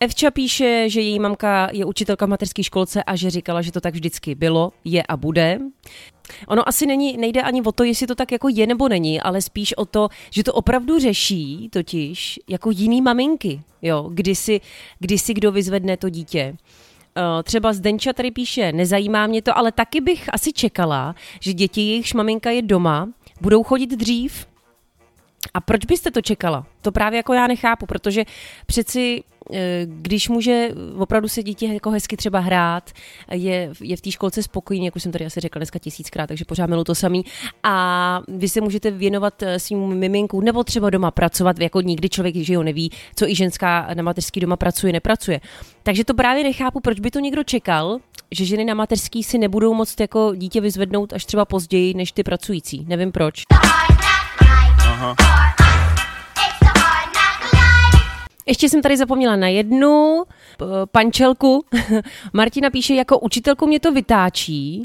Evča 0.04 0.30
píše, 0.30 0.88
že 0.88 1.00
její 1.00 1.20
mamka 1.20 1.68
je 1.72 1.84
učitelka 1.84 2.26
v 2.26 2.28
mateřské 2.28 2.62
školce 2.62 3.02
a 3.02 3.16
že 3.16 3.30
říkala, 3.30 3.62
že 3.62 3.72
to 3.72 3.80
tak 3.80 3.94
vždycky 3.94 4.34
bylo, 4.34 4.72
je 4.84 5.02
a 5.02 5.16
bude. 5.16 5.58
Ono 6.48 6.68
asi 6.68 6.86
není, 6.86 7.16
nejde 7.16 7.42
ani 7.42 7.62
o 7.62 7.72
to, 7.72 7.84
jestli 7.84 8.06
to 8.06 8.14
tak 8.14 8.32
jako 8.32 8.48
je 8.48 8.66
nebo 8.66 8.88
není, 8.88 9.20
ale 9.20 9.42
spíš 9.42 9.76
o 9.76 9.84
to, 9.84 10.08
že 10.30 10.44
to 10.44 10.52
opravdu 10.52 10.98
řeší 10.98 11.68
totiž 11.72 12.40
jako 12.48 12.70
jiný 12.70 13.02
maminky, 13.02 13.60
jo, 13.82 14.10
kdy 14.12 14.34
si, 14.34 14.60
kdy 14.98 15.18
si 15.18 15.34
kdo 15.34 15.52
vyzvedne 15.52 15.96
to 15.96 16.08
dítě. 16.08 16.56
Uh, 17.16 17.42
třeba 17.42 17.72
Zdenča 17.72 18.12
tady 18.12 18.30
píše, 18.30 18.72
nezajímá 18.72 19.26
mě 19.26 19.42
to, 19.42 19.58
ale 19.58 19.72
taky 19.72 20.00
bych 20.00 20.34
asi 20.34 20.52
čekala, 20.52 21.14
že 21.40 21.52
děti, 21.52 21.80
jejichž 21.80 22.14
maminka 22.14 22.50
je 22.50 22.62
doma, 22.62 23.08
budou 23.40 23.62
chodit 23.62 23.90
dřív. 23.90 24.46
A 25.54 25.60
proč 25.60 25.84
byste 25.84 26.10
to 26.10 26.20
čekala? 26.20 26.66
To 26.82 26.92
právě 26.92 27.16
jako 27.16 27.34
já 27.34 27.46
nechápu, 27.46 27.86
protože 27.86 28.24
přeci 28.66 29.22
eh, 29.22 29.33
když 29.84 30.28
může 30.28 30.68
opravdu 30.98 31.28
se 31.28 31.42
dítě 31.42 31.66
jako 31.66 31.90
hezky 31.90 32.16
třeba 32.16 32.38
hrát, 32.38 32.90
je, 33.32 33.70
je 33.80 33.96
v 33.96 34.00
té 34.00 34.10
školce 34.10 34.42
spokojený, 34.42 34.84
jak 34.84 34.96
už 34.96 35.02
jsem 35.02 35.12
tady 35.12 35.26
asi 35.26 35.40
řekla 35.40 35.58
dneska 35.58 35.78
tisíckrát, 35.78 36.28
takže 36.28 36.44
pořád 36.44 36.66
milu 36.66 36.84
to 36.84 36.94
samý. 36.94 37.24
A 37.62 38.20
vy 38.28 38.48
se 38.48 38.60
můžete 38.60 38.90
věnovat 38.90 39.42
eh, 39.42 39.58
svým 39.58 39.94
miminku 39.94 40.40
nebo 40.40 40.64
třeba 40.64 40.90
doma 40.90 41.10
pracovat, 41.10 41.60
jako 41.60 41.80
nikdy 41.80 42.08
člověk, 42.08 42.36
že 42.36 42.54
jo, 42.54 42.62
neví, 42.62 42.90
co 43.16 43.28
i 43.28 43.34
ženská 43.34 43.88
na 43.94 44.02
mateřský 44.02 44.40
doma 44.40 44.56
pracuje, 44.56 44.92
nepracuje. 44.92 45.40
Takže 45.82 46.04
to 46.04 46.14
právě 46.14 46.44
nechápu, 46.44 46.80
proč 46.80 47.00
by 47.00 47.10
to 47.10 47.18
někdo 47.18 47.44
čekal, 47.44 47.98
že 48.30 48.44
ženy 48.44 48.64
na 48.64 48.74
mateřský 48.74 49.22
si 49.22 49.38
nebudou 49.38 49.74
moct 49.74 50.00
jako 50.00 50.34
dítě 50.34 50.60
vyzvednout 50.60 51.12
až 51.12 51.24
třeba 51.24 51.44
později 51.44 51.94
než 51.94 52.12
ty 52.12 52.22
pracující. 52.22 52.84
Nevím 52.88 53.12
proč. 53.12 53.42
Aha. 54.80 55.53
Ještě 58.46 58.68
jsem 58.68 58.82
tady 58.82 58.96
zapomněla 58.96 59.36
na 59.36 59.48
jednu 59.48 60.24
pančelku. 60.92 61.64
Martina 62.32 62.70
píše, 62.70 62.94
jako 62.94 63.18
učitelku 63.18 63.66
mě 63.66 63.80
to 63.80 63.92
vytáčí, 63.92 64.82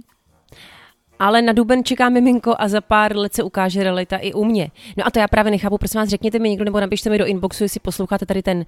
ale 1.20 1.42
na 1.42 1.54
duben 1.54 1.84
čeká 1.84 2.10
miminko 2.10 2.56
a 2.60 2.68
za 2.68 2.82
pár 2.82 3.18
let 3.18 3.34
se 3.34 3.44
ukáže 3.44 3.84
realita 3.84 4.18
i 4.18 4.34
u 4.34 4.46
mě. 4.46 4.72
No 4.98 5.08
a 5.08 5.12
to 5.12 5.20
já 5.20 5.28
právě 5.28 5.52
nechápu, 5.52 5.78
prosím 5.78 6.00
vás, 6.00 6.10
řekněte 6.10 6.40
mi 6.40 6.50
někdo 6.50 6.66
nebo 6.66 6.80
napište 6.80 7.10
mi 7.10 7.18
do 7.18 7.26
inboxu, 7.26 7.64
jestli 7.64 7.80
posloucháte 7.80 8.26
tady 8.26 8.42
ten, 8.42 8.66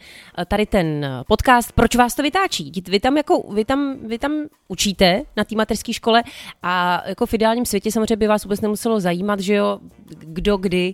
tady 0.48 0.66
ten 0.66 1.08
podcast, 1.28 1.72
proč 1.72 1.96
vás 1.96 2.16
to 2.16 2.24
vytáčí. 2.24 2.72
Vy 2.88 3.00
tam, 3.00 3.18
jako, 3.18 3.54
vy 3.54 3.66
tam, 3.66 3.98
vy 4.08 4.20
tam 4.20 4.32
učíte 4.68 5.22
na 5.38 5.44
té 5.44 5.56
mateřské 5.56 5.94
škole 5.94 6.24
a 6.64 7.04
jako 7.08 7.26
v 7.26 7.34
ideálním 7.34 7.66
světě 7.66 7.92
samozřejmě 7.92 8.16
by 8.16 8.28
vás 8.28 8.44
vůbec 8.44 8.62
nemuselo 8.62 9.00
zajímat, 9.00 9.40
že 9.40 9.54
jo, 9.54 9.80
kdo, 10.08 10.58
kdy 10.58 10.94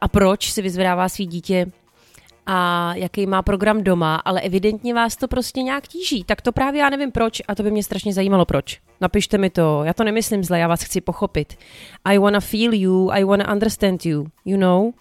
a 0.00 0.08
proč 0.08 0.52
si 0.52 0.62
vyzvedává 0.62 1.08
svý 1.08 1.26
dítě 1.26 1.66
a 2.46 2.90
jaký 2.94 3.26
má 3.26 3.42
program 3.42 3.82
doma, 3.82 4.16
ale 4.16 4.40
evidentně 4.40 4.94
vás 4.94 5.16
to 5.16 5.28
prostě 5.28 5.62
nějak 5.62 5.88
tíží. 5.88 6.24
Tak 6.24 6.42
to 6.42 6.52
právě 6.52 6.80
já 6.80 6.90
nevím 6.90 7.12
proč 7.12 7.42
a 7.48 7.54
to 7.54 7.62
by 7.62 7.70
mě 7.70 7.82
strašně 7.82 8.12
zajímalo 8.12 8.44
proč. 8.44 8.80
Napište 9.00 9.38
mi 9.38 9.50
to, 9.50 9.84
já 9.84 9.92
to 9.92 10.04
nemyslím 10.04 10.44
zle, 10.44 10.58
já 10.58 10.68
vás 10.68 10.82
chci 10.82 11.00
pochopit. 11.00 11.58
I 12.04 12.18
wanna 12.18 12.40
feel 12.40 12.74
you, 12.74 13.10
I 13.12 13.24
wanna 13.24 13.52
understand 13.52 14.06
you, 14.06 14.26
you 14.44 14.56
know? 14.56 14.92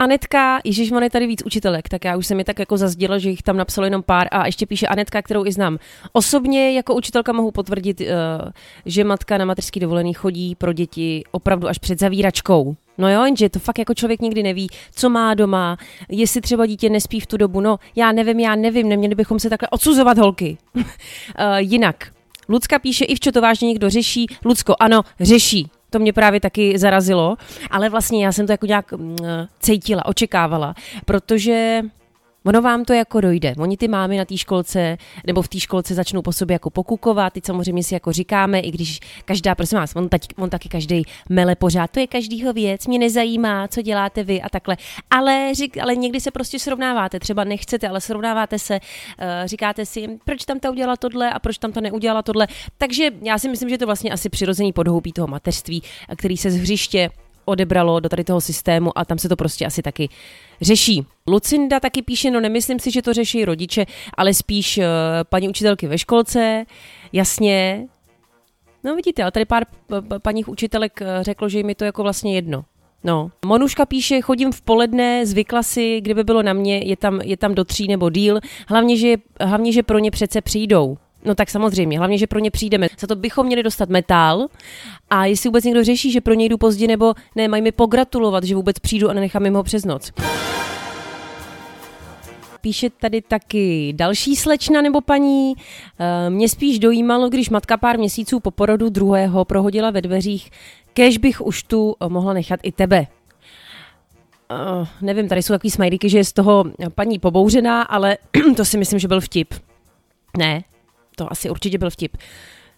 Anetka, 0.00 0.60
Ježíš, 0.64 0.92
je 1.02 1.10
tady 1.10 1.26
víc 1.26 1.42
učitelek, 1.46 1.88
tak 1.88 2.04
já 2.04 2.16
už 2.16 2.26
jsem 2.26 2.38
je 2.38 2.44
tak 2.44 2.58
jako 2.58 2.76
zazděla, 2.76 3.18
že 3.18 3.30
jich 3.30 3.42
tam 3.42 3.56
napsalo 3.56 3.84
jenom 3.84 4.02
pár 4.02 4.28
a 4.30 4.46
ještě 4.46 4.66
píše 4.66 4.86
Anetka, 4.86 5.22
kterou 5.22 5.46
i 5.46 5.52
znám. 5.52 5.78
Osobně 6.12 6.72
jako 6.72 6.94
učitelka 6.94 7.32
mohu 7.32 7.50
potvrdit, 7.50 8.00
uh, 8.00 8.06
že 8.86 9.04
matka 9.04 9.38
na 9.38 9.44
mateřský 9.44 9.80
dovolený 9.80 10.14
chodí 10.14 10.54
pro 10.54 10.72
děti 10.72 11.22
opravdu 11.30 11.68
až 11.68 11.78
před 11.78 11.98
zavíračkou. 11.98 12.76
No 13.00 13.12
jo, 13.12 13.24
jenže 13.24 13.48
to 13.48 13.58
fakt 13.58 13.78
jako 13.78 13.94
člověk 13.94 14.20
nikdy 14.20 14.42
neví, 14.42 14.68
co 14.94 15.10
má 15.10 15.34
doma, 15.34 15.76
jestli 16.08 16.40
třeba 16.40 16.66
dítě 16.66 16.90
nespí 16.90 17.20
v 17.20 17.26
tu 17.26 17.36
dobu. 17.36 17.60
No, 17.60 17.78
já 17.96 18.12
nevím, 18.12 18.40
já 18.40 18.54
nevím, 18.54 18.88
neměli 18.88 19.14
bychom 19.14 19.38
se 19.38 19.50
takhle 19.50 19.68
odsuzovat 19.68 20.18
holky. 20.18 20.58
uh, 20.74 20.82
jinak, 21.58 22.12
Lucka 22.48 22.78
píše, 22.78 23.04
i 23.04 23.14
v 23.14 23.20
to 23.20 23.40
vážně 23.40 23.68
někdo 23.68 23.90
řeší. 23.90 24.26
Lucko, 24.44 24.74
ano, 24.80 25.02
řeší. 25.20 25.70
To 25.90 25.98
mě 25.98 26.12
právě 26.12 26.40
taky 26.40 26.78
zarazilo, 26.78 27.36
ale 27.70 27.88
vlastně 27.88 28.24
já 28.24 28.32
jsem 28.32 28.46
to 28.46 28.52
jako 28.52 28.66
nějak 28.66 28.92
mm, 28.92 29.16
cítila, 29.60 30.06
očekávala, 30.06 30.74
protože 31.04 31.82
Ono 32.44 32.62
vám 32.62 32.84
to 32.84 32.92
jako 32.92 33.20
dojde. 33.20 33.54
Oni 33.58 33.76
ty 33.76 33.88
mámy 33.88 34.18
na 34.18 34.24
té 34.24 34.36
školce 34.36 34.98
nebo 35.26 35.42
v 35.42 35.48
té 35.48 35.60
školce 35.60 35.94
začnou 35.94 36.22
po 36.22 36.32
sobě 36.32 36.54
jako 36.54 36.70
pokukovat. 36.70 37.32
Teď 37.32 37.44
samozřejmě 37.44 37.82
si 37.84 37.94
jako 37.94 38.12
říkáme, 38.12 38.60
i 38.60 38.70
když 38.70 39.00
každá, 39.24 39.54
prosím 39.54 39.78
vás, 39.78 39.96
on, 39.96 40.08
taky, 40.08 40.26
on 40.36 40.50
taky 40.50 40.68
každý 40.68 41.02
mele 41.28 41.56
pořád, 41.56 41.90
to 41.90 42.00
je 42.00 42.06
každýho 42.06 42.52
věc, 42.52 42.86
mě 42.86 42.98
nezajímá, 42.98 43.68
co 43.68 43.82
děláte 43.82 44.24
vy 44.24 44.42
a 44.42 44.48
takhle. 44.48 44.76
Ale, 45.10 45.54
řík, 45.54 45.78
ale 45.78 45.96
někdy 45.96 46.20
se 46.20 46.30
prostě 46.30 46.58
srovnáváte, 46.58 47.20
třeba 47.20 47.44
nechcete, 47.44 47.88
ale 47.88 48.00
srovnáváte 48.00 48.58
se, 48.58 48.80
uh, 48.80 49.26
říkáte 49.44 49.86
si, 49.86 50.08
proč 50.24 50.44
tam 50.44 50.60
ta 50.60 50.70
udělala 50.70 50.96
tohle 50.96 51.30
a 51.30 51.38
proč 51.38 51.58
tam 51.58 51.72
ta 51.72 51.80
neudělala 51.80 52.22
tohle. 52.22 52.48
Takže 52.78 53.10
já 53.22 53.38
si 53.38 53.48
myslím, 53.48 53.68
že 53.68 53.78
to 53.78 53.86
vlastně 53.86 54.10
asi 54.10 54.28
přirozený 54.28 54.72
podhoubí 54.72 55.12
toho 55.12 55.26
mateřství, 55.26 55.82
který 56.16 56.36
se 56.36 56.50
z 56.50 56.56
hřiště 56.56 57.10
odebralo 57.44 58.00
do 58.00 58.08
tady 58.08 58.24
toho 58.24 58.40
systému 58.40 58.98
a 58.98 59.04
tam 59.04 59.18
se 59.18 59.28
to 59.28 59.36
prostě 59.36 59.66
asi 59.66 59.82
taky 59.82 60.08
řeší. 60.60 61.06
Lucinda 61.26 61.80
taky 61.80 62.02
píše, 62.02 62.30
no 62.30 62.40
nemyslím 62.40 62.78
si, 62.78 62.90
že 62.90 63.02
to 63.02 63.12
řeší 63.12 63.44
rodiče, 63.44 63.86
ale 64.14 64.34
spíš 64.34 64.78
uh, 64.78 64.84
paní 65.28 65.48
učitelky 65.48 65.86
ve 65.86 65.98
školce, 65.98 66.64
jasně. 67.12 67.86
No 68.84 68.96
vidíte, 68.96 69.22
ale 69.22 69.32
tady 69.32 69.44
pár 69.44 69.64
paních 70.22 70.48
učitelek 70.48 71.02
eh, 71.02 71.06
řeklo, 71.22 71.48
že 71.48 71.58
jim 71.58 71.68
je 71.68 71.74
to 71.74 71.84
jako 71.84 72.02
vlastně 72.02 72.34
jedno. 72.34 72.64
No, 73.04 73.30
Monuška 73.44 73.86
píše, 73.86 74.20
chodím 74.20 74.52
v 74.52 74.62
poledne, 74.62 75.26
zvykla 75.26 75.62
si, 75.62 76.00
kdyby 76.00 76.24
bylo 76.24 76.42
na 76.42 76.52
mě, 76.52 76.78
je 76.78 76.96
tam, 76.96 77.20
je 77.20 77.36
tam 77.36 77.54
do 77.54 77.64
tří 77.64 77.88
nebo 77.88 78.10
díl, 78.10 78.40
hlavně 78.68 78.96
že, 78.96 79.16
hlavně, 79.40 79.72
že 79.72 79.82
pro 79.82 79.98
ně 79.98 80.10
přece 80.10 80.40
přijdou. 80.40 80.96
No 81.24 81.34
tak 81.34 81.50
samozřejmě, 81.50 81.98
hlavně, 81.98 82.18
že 82.18 82.26
pro 82.26 82.38
ně 82.38 82.50
přijdeme. 82.50 82.88
Za 83.00 83.06
to 83.06 83.16
bychom 83.16 83.46
měli 83.46 83.62
dostat 83.62 83.88
metál 83.88 84.46
a 85.10 85.26
jestli 85.26 85.48
vůbec 85.48 85.64
někdo 85.64 85.84
řeší, 85.84 86.12
že 86.12 86.20
pro 86.20 86.34
něj 86.34 86.48
jdu 86.48 86.58
pozdě 86.58 86.86
nebo 86.86 87.14
ne, 87.36 87.48
mají 87.48 87.62
mi 87.62 87.72
pogratulovat, 87.72 88.44
že 88.44 88.54
vůbec 88.54 88.78
přijdu 88.78 89.10
a 89.10 89.12
nenechám 89.12 89.44
jim 89.44 89.54
ho 89.54 89.62
přes 89.62 89.84
noc. 89.84 90.12
Píše 92.60 92.90
tady 92.90 93.22
taky 93.22 93.92
další 93.96 94.36
slečna 94.36 94.82
nebo 94.82 95.00
paní. 95.00 95.54
Eh, 95.98 96.30
mě 96.30 96.48
spíš 96.48 96.78
dojímalo, 96.78 97.28
když 97.28 97.50
matka 97.50 97.76
pár 97.76 97.98
měsíců 97.98 98.40
po 98.40 98.50
porodu 98.50 98.88
druhého 98.88 99.44
prohodila 99.44 99.90
ve 99.90 100.02
dveřích, 100.02 100.50
kež 100.92 101.18
bych 101.18 101.40
už 101.40 101.62
tu 101.62 101.96
mohla 102.08 102.32
nechat 102.32 102.60
i 102.62 102.72
tebe. 102.72 103.06
Uh, 104.80 104.88
nevím, 105.00 105.28
tady 105.28 105.42
jsou 105.42 105.54
takový 105.54 105.70
smajlíky, 105.70 106.08
že 106.08 106.18
je 106.18 106.24
z 106.24 106.32
toho 106.32 106.64
paní 106.94 107.18
pobouřená, 107.18 107.82
ale 107.82 108.18
to 108.56 108.64
si 108.64 108.78
myslím, 108.78 108.98
že 108.98 109.08
byl 109.08 109.20
vtip. 109.20 109.54
Ne, 110.38 110.62
to 111.20 111.32
asi 111.32 111.50
určitě 111.50 111.78
byl 111.78 111.90
vtip. 111.90 112.16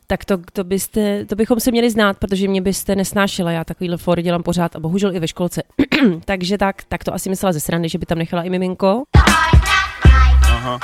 Tak 0.07 0.25
to, 0.25 0.39
to, 0.53 0.65
byste, 0.65 1.25
to 1.25 1.37
bychom 1.37 1.61
se 1.61 1.71
měli 1.71 1.91
znát, 1.91 2.19
protože 2.19 2.49
mě 2.49 2.63
byste 2.63 2.97
nesnášela. 2.97 3.53
Já 3.53 3.65
takovýhle 3.65 3.97
fory 3.97 4.23
dělám 4.23 4.43
pořád 4.43 4.77
a 4.77 4.81
bohužel 4.81 5.17
i 5.17 5.21
ve 5.21 5.29
školce. 5.29 5.63
Takže 6.25 6.59
tak, 6.59 6.85
tak 6.89 7.05
to 7.05 7.15
asi 7.15 7.29
myslela 7.29 7.53
ze 7.53 7.61
strany, 7.61 7.89
že 7.89 7.99
by 7.99 8.07
tam 8.07 8.19
nechala 8.19 8.43
i 8.43 8.51
miminko. 8.51 9.03
Aha. 10.45 10.79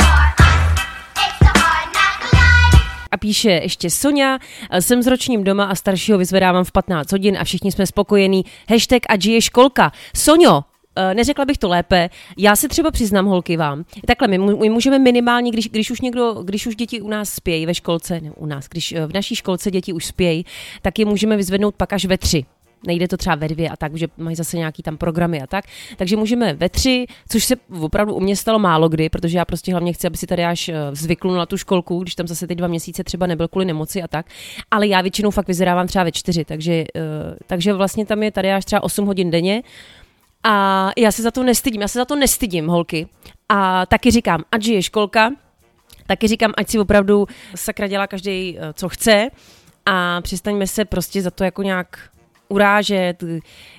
A 3.10 3.16
píše 3.16 3.50
ještě 3.50 3.90
Sonja, 3.90 4.38
jsem 4.80 5.02
s 5.02 5.06
ročním 5.06 5.44
doma 5.44 5.64
a 5.64 5.74
staršího 5.74 6.18
vyzvedávám 6.18 6.64
v 6.64 6.72
15 6.72 7.12
hodin 7.12 7.36
a 7.40 7.44
všichni 7.44 7.72
jsme 7.72 7.86
spokojení. 7.86 8.44
Hashtag 8.70 9.02
a 9.08 9.14
je 9.24 9.40
školka. 9.40 9.92
Sonjo, 10.16 10.62
neřekla 11.14 11.44
bych 11.44 11.58
to 11.58 11.68
lépe. 11.68 12.10
Já 12.36 12.56
se 12.56 12.68
třeba 12.68 12.90
přiznám, 12.90 13.26
holky 13.26 13.56
vám. 13.56 13.84
Takhle, 14.06 14.28
my, 14.28 14.38
my 14.38 14.70
můžeme 14.70 14.98
minimálně, 14.98 15.50
když, 15.50 15.68
když 15.68 15.90
už 15.90 16.00
někdo, 16.00 16.34
když 16.34 16.66
už 16.66 16.76
děti 16.76 17.00
u 17.00 17.08
nás 17.08 17.30
spějí 17.30 17.66
ve 17.66 17.74
školce, 17.74 18.20
ne 18.20 18.30
u 18.36 18.46
nás, 18.46 18.68
když 18.68 18.92
eh, 18.92 19.06
v 19.06 19.12
naší 19.12 19.34
školce 19.34 19.70
děti 19.70 19.92
už 19.92 20.04
spějí, 20.04 20.44
tak 20.82 20.98
je 20.98 21.04
můžeme 21.04 21.36
vyzvednout 21.36 21.74
pak 21.74 21.92
až 21.92 22.04
ve 22.04 22.18
tři 22.18 22.44
nejde 22.86 23.08
to 23.08 23.16
třeba 23.16 23.34
ve 23.36 23.48
dvě 23.48 23.68
a 23.68 23.76
tak, 23.76 23.96
že 23.96 24.06
mají 24.16 24.36
zase 24.36 24.56
nějaký 24.56 24.82
tam 24.82 24.96
programy 24.96 25.42
a 25.42 25.46
tak. 25.46 25.64
Takže 25.96 26.16
můžeme 26.16 26.54
ve 26.54 26.68
tři, 26.68 27.06
což 27.28 27.44
se 27.44 27.56
opravdu 27.80 28.14
u 28.14 28.20
mě 28.20 28.36
stalo 28.36 28.58
málo 28.58 28.88
kdy, 28.88 29.08
protože 29.08 29.38
já 29.38 29.44
prostě 29.44 29.72
hlavně 29.72 29.92
chci, 29.92 30.06
aby 30.06 30.16
si 30.16 30.26
tady 30.26 30.44
až 30.44 30.68
eh, 30.68 30.74
zvyknul 30.92 31.34
na 31.34 31.46
tu 31.46 31.56
školku, 31.56 31.98
když 31.98 32.14
tam 32.14 32.26
zase 32.26 32.46
ty 32.46 32.54
dva 32.54 32.68
měsíce 32.68 33.04
třeba 33.04 33.26
nebyl 33.26 33.48
kvůli 33.48 33.64
nemoci 33.64 34.02
a 34.02 34.08
tak. 34.08 34.26
Ale 34.70 34.86
já 34.86 35.00
většinou 35.00 35.30
fakt 35.30 35.48
vyzerávám 35.48 35.86
třeba 35.86 36.04
ve 36.04 36.12
čtyři, 36.12 36.44
takže, 36.44 36.84
takže 37.46 37.72
vlastně 37.72 38.06
tam 38.06 38.22
je 38.22 38.30
tady 38.30 38.52
až 38.52 38.64
třeba 38.64 38.82
8 38.82 39.06
hodin 39.06 39.30
denně 39.30 39.62
a 40.50 40.90
já 40.96 41.12
se 41.12 41.22
za 41.22 41.30
to 41.30 41.42
nestydím, 41.42 41.80
já 41.80 41.88
se 41.88 41.98
za 41.98 42.04
to 42.04 42.16
nestydím, 42.16 42.66
holky. 42.66 43.08
A 43.48 43.86
taky 43.86 44.10
říkám, 44.10 44.44
ať 44.52 44.66
je 44.66 44.82
školka, 44.82 45.30
taky 46.06 46.28
říkám, 46.28 46.52
ať 46.56 46.68
si 46.68 46.78
opravdu 46.78 47.26
sakra 47.54 47.86
dělá 47.86 48.06
každý, 48.06 48.58
eh, 48.58 48.72
co 48.72 48.88
chce 48.88 49.30
a 49.86 50.20
přestaňme 50.20 50.66
se 50.66 50.84
prostě 50.84 51.22
za 51.22 51.30
to 51.30 51.44
jako 51.44 51.62
nějak 51.62 52.10
urážet. 52.48 53.24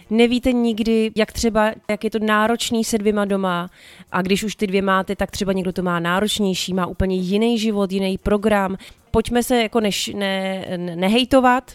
Nevíte 0.09 0.51
nikdy, 0.51 1.11
jak 1.15 1.31
třeba, 1.31 1.71
jak 1.89 2.03
je 2.03 2.09
to 2.09 2.19
náročný 2.19 2.83
se 2.83 2.97
dvěma 2.97 3.25
doma 3.25 3.69
a 4.11 4.21
když 4.21 4.43
už 4.43 4.55
ty 4.55 4.67
dvě 4.67 4.81
máte, 4.81 5.15
tak 5.15 5.31
třeba 5.31 5.53
někdo 5.53 5.73
to 5.73 5.83
má 5.83 5.99
náročnější, 5.99 6.73
má 6.73 6.85
úplně 6.85 7.15
jiný 7.15 7.59
život, 7.59 7.91
jiný 7.91 8.17
program. 8.17 8.77
Pojďme 9.11 9.43
se 9.43 9.61
jako 9.61 9.79
než, 9.79 10.11
ne, 10.15 10.65
nehejtovat 10.77 11.71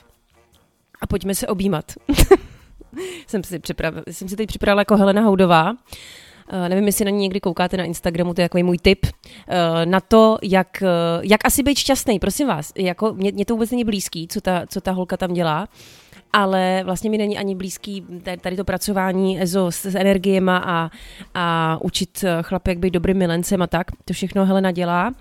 a 1.00 1.06
pojďme 1.06 1.34
se 1.34 1.46
objímat. 1.46 1.84
jsem, 3.26 3.44
si 3.44 3.58
připravila, 3.58 4.04
jsem 4.10 4.28
si 4.28 4.36
teď 4.36 4.46
připravila 4.48 4.80
jako 4.80 4.96
Helena 4.96 5.22
Houdová. 5.22 5.70
Uh, 5.70 6.68
nevím, 6.68 6.86
jestli 6.86 7.04
na 7.04 7.10
ní 7.10 7.18
někdy 7.18 7.40
koukáte 7.40 7.76
na 7.76 7.84
Instagramu, 7.84 8.34
to 8.34 8.40
je 8.40 8.42
jako 8.42 8.58
můj 8.58 8.78
tip, 8.78 9.06
uh, 9.06 9.12
na 9.84 10.00
to, 10.00 10.38
jak, 10.42 10.82
uh, 10.82 11.24
jak 11.24 11.44
asi 11.44 11.62
být 11.62 11.78
šťastný, 11.78 12.18
prosím 12.18 12.48
vás. 12.48 12.72
Jako, 12.76 13.14
mě, 13.14 13.32
mě 13.32 13.44
to 13.44 13.54
vůbec 13.54 13.70
není 13.70 13.84
blízký, 13.84 14.28
co 14.28 14.40
ta, 14.40 14.66
co 14.68 14.80
ta 14.80 14.92
holka 14.92 15.16
tam 15.16 15.32
dělá. 15.32 15.68
Ale 16.34 16.82
vlastně 16.84 17.10
mi 17.10 17.18
není 17.18 17.38
ani 17.38 17.54
blízký 17.54 18.06
tady 18.40 18.56
to 18.56 18.64
pracování 18.64 19.42
EZO 19.42 19.70
s, 19.70 19.84
s 19.84 19.94
energiema 19.94 20.56
a, 20.66 20.90
a 21.34 21.78
učit 21.82 22.24
chlapy, 22.42 22.70
jak 22.70 22.78
být 22.78 22.90
dobrým 22.90 23.16
milencem 23.16 23.62
a 23.62 23.66
tak. 23.66 23.86
To 24.04 24.12
všechno 24.12 24.46
Helena 24.46 24.70
dělá. 24.70 25.12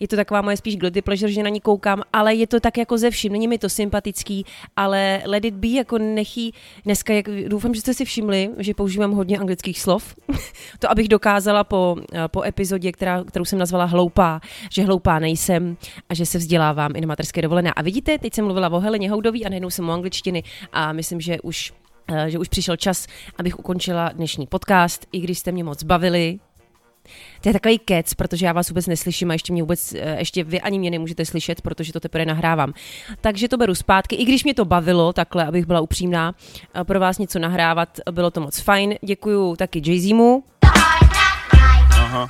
Je 0.00 0.08
to 0.08 0.16
taková 0.16 0.42
moje 0.42 0.56
spíš 0.56 0.76
guilty 0.76 1.02
pleasure, 1.02 1.32
že 1.32 1.42
na 1.42 1.48
ní 1.48 1.60
koukám, 1.60 2.02
ale 2.12 2.34
je 2.34 2.46
to 2.46 2.60
tak 2.60 2.78
jako 2.78 2.98
ze 2.98 3.10
vším. 3.10 3.32
Není 3.32 3.48
mi 3.48 3.58
to 3.58 3.68
sympatický, 3.68 4.44
ale 4.76 5.22
let 5.24 5.44
it 5.44 5.54
be, 5.54 5.68
jako 5.68 5.98
nechý. 5.98 6.54
Dneska, 6.84 7.14
jak, 7.14 7.26
doufám, 7.48 7.74
že 7.74 7.80
jste 7.80 7.94
si 7.94 8.04
všimli, 8.04 8.50
že 8.58 8.74
používám 8.74 9.12
hodně 9.12 9.38
anglických 9.38 9.80
slov. 9.80 10.14
to, 10.78 10.90
abych 10.90 11.08
dokázala 11.08 11.64
po, 11.64 11.96
po 12.30 12.42
epizodě, 12.42 12.92
která, 12.92 13.24
kterou 13.24 13.44
jsem 13.44 13.58
nazvala 13.58 13.84
hloupá, 13.84 14.40
že 14.70 14.84
hloupá 14.84 15.18
nejsem 15.18 15.76
a 16.08 16.14
že 16.14 16.26
se 16.26 16.38
vzdělávám 16.38 16.96
i 16.96 17.00
na 17.00 17.06
materské 17.06 17.42
dovolené. 17.42 17.72
A 17.72 17.82
vidíte, 17.82 18.18
teď 18.18 18.34
jsem 18.34 18.44
mluvila 18.44 18.68
o 18.68 18.80
Heleně 18.80 19.10
Houdový 19.10 19.46
a 19.46 19.48
najednou 19.48 19.70
jsem 19.70 19.88
o 19.88 19.92
angličtiny 19.92 20.42
a 20.72 20.92
myslím, 20.92 21.20
že 21.20 21.40
už 21.40 21.72
eh, 22.08 22.30
že 22.30 22.38
už 22.38 22.48
přišel 22.48 22.76
čas, 22.76 23.06
abych 23.38 23.58
ukončila 23.58 24.08
dnešní 24.08 24.46
podcast, 24.46 25.06
i 25.12 25.20
když 25.20 25.38
jste 25.38 25.52
mě 25.52 25.64
moc 25.64 25.82
bavili, 25.82 26.38
to 27.40 27.48
je 27.48 27.52
takový 27.52 27.78
kec, 27.78 28.14
protože 28.14 28.46
já 28.46 28.52
vás 28.52 28.68
vůbec 28.68 28.86
neslyším 28.86 29.30
a 29.30 29.32
ještě 29.32 29.52
mě 29.52 29.62
vůbec, 29.62 29.92
eh, 29.92 30.16
ještě 30.18 30.44
vy 30.44 30.60
ani 30.60 30.78
mě 30.78 30.90
nemůžete 30.90 31.24
slyšet, 31.24 31.62
protože 31.62 31.92
to 31.92 32.00
teprve 32.00 32.24
nahrávám. 32.24 32.72
Takže 33.20 33.48
to 33.48 33.56
beru 33.56 33.74
zpátky, 33.74 34.16
i 34.16 34.24
když 34.24 34.44
mě 34.44 34.54
to 34.54 34.64
bavilo 34.64 35.12
takhle, 35.12 35.46
abych 35.46 35.66
byla 35.66 35.80
upřímná, 35.80 36.34
eh, 36.74 36.84
pro 36.84 37.00
vás 37.00 37.18
něco 37.18 37.38
nahrávat, 37.38 37.88
bylo 38.10 38.30
to 38.30 38.40
moc 38.40 38.60
fajn. 38.60 38.94
Děkuju 39.02 39.56
taky 39.56 39.80
Jay-Zimu. 39.80 40.42
Aha. 41.92 42.28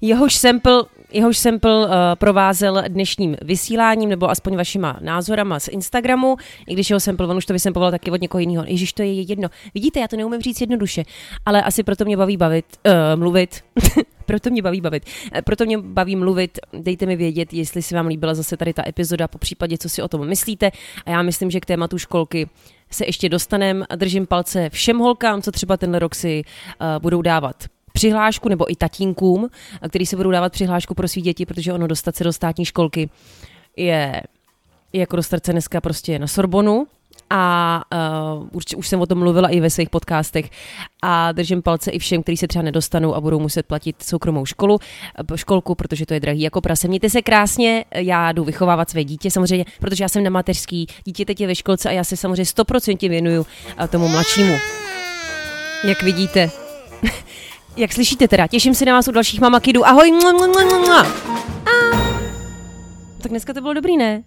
Jehož 0.00 0.34
sample 0.34 0.84
jehož 1.12 1.38
sample 1.38 1.86
uh, 1.86 1.92
provázel 2.14 2.82
dnešním 2.88 3.36
vysíláním, 3.42 4.08
nebo 4.08 4.30
aspoň 4.30 4.56
vašima 4.56 4.98
názorama 5.00 5.60
z 5.60 5.68
Instagramu, 5.68 6.36
i 6.68 6.74
když 6.74 6.90
jeho 6.90 7.00
sample, 7.00 7.26
on 7.26 7.36
už 7.36 7.46
to 7.46 7.52
vysempoval 7.52 7.90
taky 7.90 8.10
od 8.10 8.20
někoho 8.20 8.40
jiného. 8.40 8.64
Ježíš, 8.66 8.92
to 8.92 9.02
je 9.02 9.20
jedno. 9.20 9.48
Vidíte, 9.74 10.00
já 10.00 10.08
to 10.08 10.16
neumím 10.16 10.40
říct 10.40 10.60
jednoduše, 10.60 11.04
ale 11.46 11.62
asi 11.62 11.82
proto 11.82 12.04
mě 12.04 12.16
baví 12.16 12.36
bavit, 12.36 12.64
uh, 12.86 13.20
mluvit. 13.20 13.64
proto 14.30 14.50
mě 14.50 14.62
baví 14.62 14.80
bavit. 14.80 15.04
Eh, 15.32 15.42
proto 15.42 15.64
mě 15.64 15.78
baví 15.78 16.16
mluvit. 16.16 16.58
Dejte 16.72 17.06
mi 17.06 17.16
vědět, 17.16 17.52
jestli 17.52 17.82
se 17.82 17.94
vám 17.94 18.06
líbila 18.06 18.34
zase 18.34 18.56
tady 18.56 18.72
ta 18.72 18.88
epizoda, 18.88 19.28
po 19.28 19.38
případě, 19.38 19.78
co 19.78 19.88
si 19.88 20.02
o 20.02 20.08
tom 20.08 20.28
myslíte. 20.28 20.70
A 21.06 21.10
já 21.10 21.22
myslím, 21.22 21.50
že 21.50 21.60
k 21.60 21.66
tématu 21.66 21.98
školky 21.98 22.48
se 22.90 23.06
ještě 23.06 23.28
dostanem. 23.28 23.84
Držím 23.96 24.26
palce 24.26 24.70
všem 24.70 24.98
holkám, 24.98 25.42
co 25.42 25.52
třeba 25.52 25.76
tenhle 25.76 25.98
rok 25.98 26.14
si 26.14 26.42
uh, 26.42 26.86
budou 27.02 27.22
dávat 27.22 27.56
přihlášku, 28.00 28.48
nebo 28.48 28.72
i 28.72 28.76
tatínkům, 28.76 29.48
který 29.88 30.06
se 30.06 30.16
budou 30.16 30.30
dávat 30.30 30.52
přihlášku 30.52 30.94
pro 30.94 31.08
svý 31.08 31.22
děti, 31.22 31.46
protože 31.46 31.72
ono 31.72 31.86
dostat 31.86 32.16
se 32.16 32.24
do 32.24 32.32
státní 32.32 32.64
školky 32.64 33.10
je, 33.76 34.22
je 34.92 35.00
jako 35.00 35.16
dostat 35.16 35.46
se 35.46 35.52
dneska 35.52 35.80
prostě 35.80 36.18
na 36.18 36.26
Sorbonu, 36.26 36.86
a 37.30 37.82
uh, 38.40 38.48
už, 38.52 38.64
už 38.76 38.88
jsem 38.88 39.00
o 39.00 39.06
tom 39.06 39.18
mluvila 39.18 39.48
i 39.48 39.60
ve 39.60 39.70
svých 39.70 39.90
podcastech 39.90 40.50
a 41.02 41.32
držím 41.32 41.62
palce 41.62 41.90
i 41.90 41.98
všem, 41.98 42.22
kteří 42.22 42.36
se 42.36 42.48
třeba 42.48 42.62
nedostanou 42.62 43.14
a 43.14 43.20
budou 43.20 43.40
muset 43.40 43.66
platit 43.66 44.02
soukromou 44.02 44.46
školu, 44.46 44.74
uh, 45.30 45.36
školku, 45.36 45.74
protože 45.74 46.06
to 46.06 46.14
je 46.14 46.20
drahý 46.20 46.40
jako 46.40 46.60
prase. 46.60 46.88
Mějte 46.88 47.10
se 47.10 47.22
krásně, 47.22 47.84
já 47.94 48.32
jdu 48.32 48.44
vychovávat 48.44 48.90
své 48.90 49.04
dítě 49.04 49.30
samozřejmě, 49.30 49.64
protože 49.80 50.04
já 50.04 50.08
jsem 50.08 50.24
na 50.24 50.30
mateřský, 50.30 50.86
dítě 51.04 51.24
teď 51.24 51.40
je 51.40 51.46
ve 51.46 51.54
školce 51.54 51.88
a 51.88 51.92
já 51.92 52.04
se 52.04 52.16
samozřejmě 52.16 52.46
stoprocentně 52.46 53.08
věnuju 53.08 53.40
uh, 53.40 53.86
tomu 53.86 54.08
mladšímu. 54.08 54.54
Jak 55.84 56.02
vidíte. 56.02 56.50
Jak 57.76 57.92
slyšíte 57.92 58.28
teda, 58.28 58.46
těším 58.46 58.74
se 58.74 58.84
na 58.84 58.92
vás 58.92 59.08
u 59.08 59.12
dalších 59.12 59.40
mamakidů. 59.40 59.86
Ahoj! 59.86 60.12
Mua, 60.12 60.32
mua, 60.32 60.46
mua, 60.46 60.78
mua. 60.78 61.06
Tak 63.22 63.30
dneska 63.30 63.52
to 63.52 63.60
bylo 63.60 63.74
dobrý, 63.74 63.96
ne? 63.96 64.22